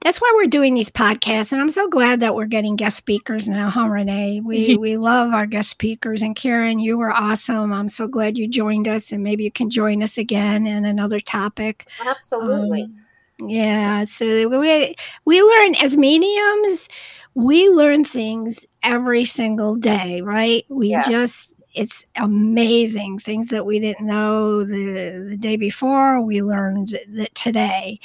that's 0.00 0.18
why 0.20 0.32
we're 0.34 0.46
doing 0.46 0.74
these 0.74 0.90
podcasts 0.90 1.52
and 1.52 1.60
i'm 1.60 1.70
so 1.70 1.88
glad 1.88 2.20
that 2.20 2.34
we're 2.34 2.46
getting 2.46 2.76
guest 2.76 2.96
speakers 2.96 3.48
now 3.48 3.68
huh 3.70 3.86
renee? 3.86 4.40
We 4.40 4.76
we 4.80 4.96
love 4.96 5.32
our 5.32 5.46
guest 5.46 5.70
speakers 5.70 6.22
and 6.22 6.34
karen 6.34 6.78
you 6.78 6.98
were 6.98 7.12
awesome. 7.12 7.72
I'm 7.72 7.88
so 7.88 8.06
glad 8.06 8.38
you 8.38 8.48
joined 8.48 8.88
us 8.88 9.12
and 9.12 9.22
maybe 9.22 9.44
you 9.44 9.52
can 9.52 9.70
join 9.70 10.02
us 10.02 10.18
again 10.18 10.66
in 10.66 10.84
another 10.84 11.20
topic. 11.20 11.88
Absolutely. 12.04 12.82
Um, 12.82 12.96
yeah 13.48 14.04
so 14.04 14.48
we 14.48 14.94
we 15.24 15.42
learn 15.42 15.74
as 15.76 15.96
mediums 15.96 16.90
we 17.34 17.70
learn 17.70 18.04
things 18.04 18.66
every 18.82 19.24
single 19.24 19.76
day 19.76 20.20
right? 20.20 20.64
We 20.68 20.88
yes. 20.88 21.08
just 21.08 21.54
it's 21.72 22.04
amazing 22.16 23.18
things 23.18 23.48
that 23.48 23.64
we 23.64 23.78
didn't 23.78 24.06
know 24.06 24.64
the, 24.64 25.26
the 25.30 25.36
day 25.36 25.56
before 25.56 26.20
we 26.20 26.42
learned 26.42 26.98
that 27.10 27.34
today 27.34 28.00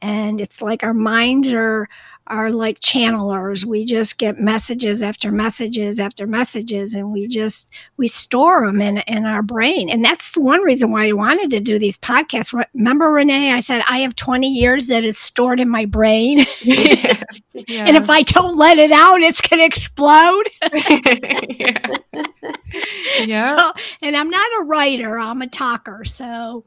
and 0.00 0.40
it's 0.40 0.62
like 0.62 0.82
our 0.82 0.94
minds 0.94 1.52
are 1.52 1.88
are 2.28 2.50
like 2.50 2.80
channelers. 2.80 3.64
We 3.64 3.84
just 3.84 4.18
get 4.18 4.38
messages 4.38 5.02
after 5.02 5.32
messages 5.32 5.98
after 5.98 6.26
messages 6.26 6.94
and 6.94 7.10
we 7.10 7.26
just 7.26 7.68
we 7.96 8.06
store 8.06 8.66
them 8.66 8.80
in 8.80 8.98
in 8.98 9.24
our 9.24 9.42
brain. 9.42 9.88
And 9.88 10.04
that's 10.04 10.36
one 10.36 10.62
reason 10.62 10.90
why 10.92 11.08
i 11.08 11.12
wanted 11.12 11.50
to 11.50 11.60
do 11.60 11.78
these 11.78 11.96
podcasts. 11.98 12.64
Remember 12.74 13.10
renee 13.10 13.52
i 13.52 13.60
said 13.60 13.82
i 13.88 13.98
have 13.98 14.14
20 14.16 14.48
years 14.48 14.88
that 14.88 15.04
is 15.04 15.18
stored 15.18 15.60
in 15.60 15.68
my 15.68 15.84
brain. 15.84 16.44
Yes, 17.66 17.88
and 17.88 17.96
if 17.96 18.08
i 18.08 18.22
don't 18.22 18.56
let 18.56 18.78
it 18.78 18.92
out 18.92 19.20
it's 19.20 19.40
going 19.40 19.58
to 19.58 19.66
explode. 19.66 20.44
Yeah. 20.72 21.88
yeah. 23.24 23.56
So, 23.56 23.72
and 24.02 24.16
i'm 24.16 24.30
not 24.30 24.48
a 24.60 24.64
writer 24.64 25.18
i'm 25.18 25.42
a 25.42 25.48
talker. 25.48 26.04
So 26.04 26.64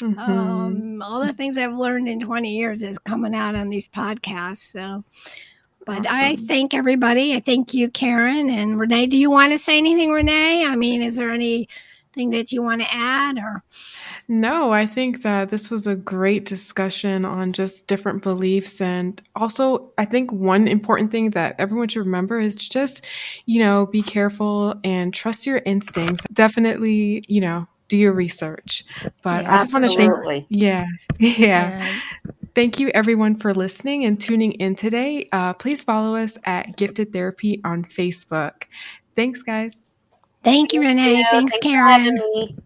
Mm-hmm. 0.00 0.18
Um, 0.18 1.02
all 1.02 1.24
the 1.24 1.32
things 1.32 1.56
I've 1.56 1.76
learned 1.76 2.08
in 2.08 2.20
20 2.20 2.56
years 2.56 2.82
is 2.82 2.98
coming 2.98 3.34
out 3.34 3.54
on 3.54 3.68
these 3.68 3.88
podcasts. 3.88 4.72
So, 4.72 5.04
but 5.84 6.00
awesome. 6.00 6.16
I 6.16 6.36
thank 6.36 6.74
everybody. 6.74 7.34
I 7.34 7.40
thank 7.40 7.74
you, 7.74 7.90
Karen 7.90 8.50
and 8.50 8.78
Renee. 8.78 9.06
Do 9.06 9.18
you 9.18 9.30
want 9.30 9.52
to 9.52 9.58
say 9.58 9.78
anything, 9.78 10.10
Renee? 10.10 10.64
I 10.66 10.76
mean, 10.76 11.02
is 11.02 11.16
there 11.16 11.30
anything 11.30 12.30
that 12.30 12.52
you 12.52 12.62
want 12.62 12.82
to 12.82 12.88
add 12.90 13.38
or? 13.38 13.62
No, 14.28 14.70
I 14.72 14.84
think 14.84 15.22
that 15.22 15.48
this 15.48 15.70
was 15.70 15.86
a 15.86 15.94
great 15.94 16.44
discussion 16.44 17.24
on 17.24 17.54
just 17.54 17.86
different 17.86 18.22
beliefs. 18.22 18.80
And 18.80 19.22
also, 19.34 19.90
I 19.96 20.04
think 20.04 20.30
one 20.30 20.68
important 20.68 21.10
thing 21.10 21.30
that 21.30 21.56
everyone 21.58 21.88
should 21.88 22.00
remember 22.00 22.38
is 22.38 22.54
to 22.56 22.68
just, 22.68 23.04
you 23.46 23.58
know, 23.60 23.86
be 23.86 24.02
careful 24.02 24.74
and 24.84 25.14
trust 25.14 25.46
your 25.46 25.62
instincts. 25.64 26.26
Definitely, 26.32 27.24
you 27.28 27.40
know, 27.40 27.66
do 27.88 27.96
your 27.96 28.12
research. 28.12 28.84
But 29.22 29.44
Yeah, 29.44 29.54
I 29.54 29.58
just 29.58 29.72
want 29.72 29.86
to 29.86 29.96
thank, 29.96 30.46
yeah, 30.48 30.86
yeah. 31.18 31.36
Yeah. 31.38 31.98
Thank 32.54 32.80
you 32.80 32.88
everyone 32.88 33.36
for 33.36 33.54
listening 33.54 34.04
and 34.04 34.20
tuning 34.20 34.52
in 34.52 34.74
today. 34.74 35.28
Uh, 35.32 35.52
please 35.52 35.84
follow 35.84 36.16
us 36.16 36.38
at 36.44 36.76
Gifted 36.76 37.12
Therapy 37.12 37.60
on 37.64 37.84
Facebook. 37.84 38.64
Thanks, 39.14 39.42
guys. 39.42 39.76
Thank 40.42 40.72
you, 40.72 40.80
Renee. 40.80 41.18
Yeah, 41.18 41.30
Thanks, 41.30 41.56
for 41.56 41.68
having 41.68 42.16
Karen. 42.16 42.32
me. 42.34 42.56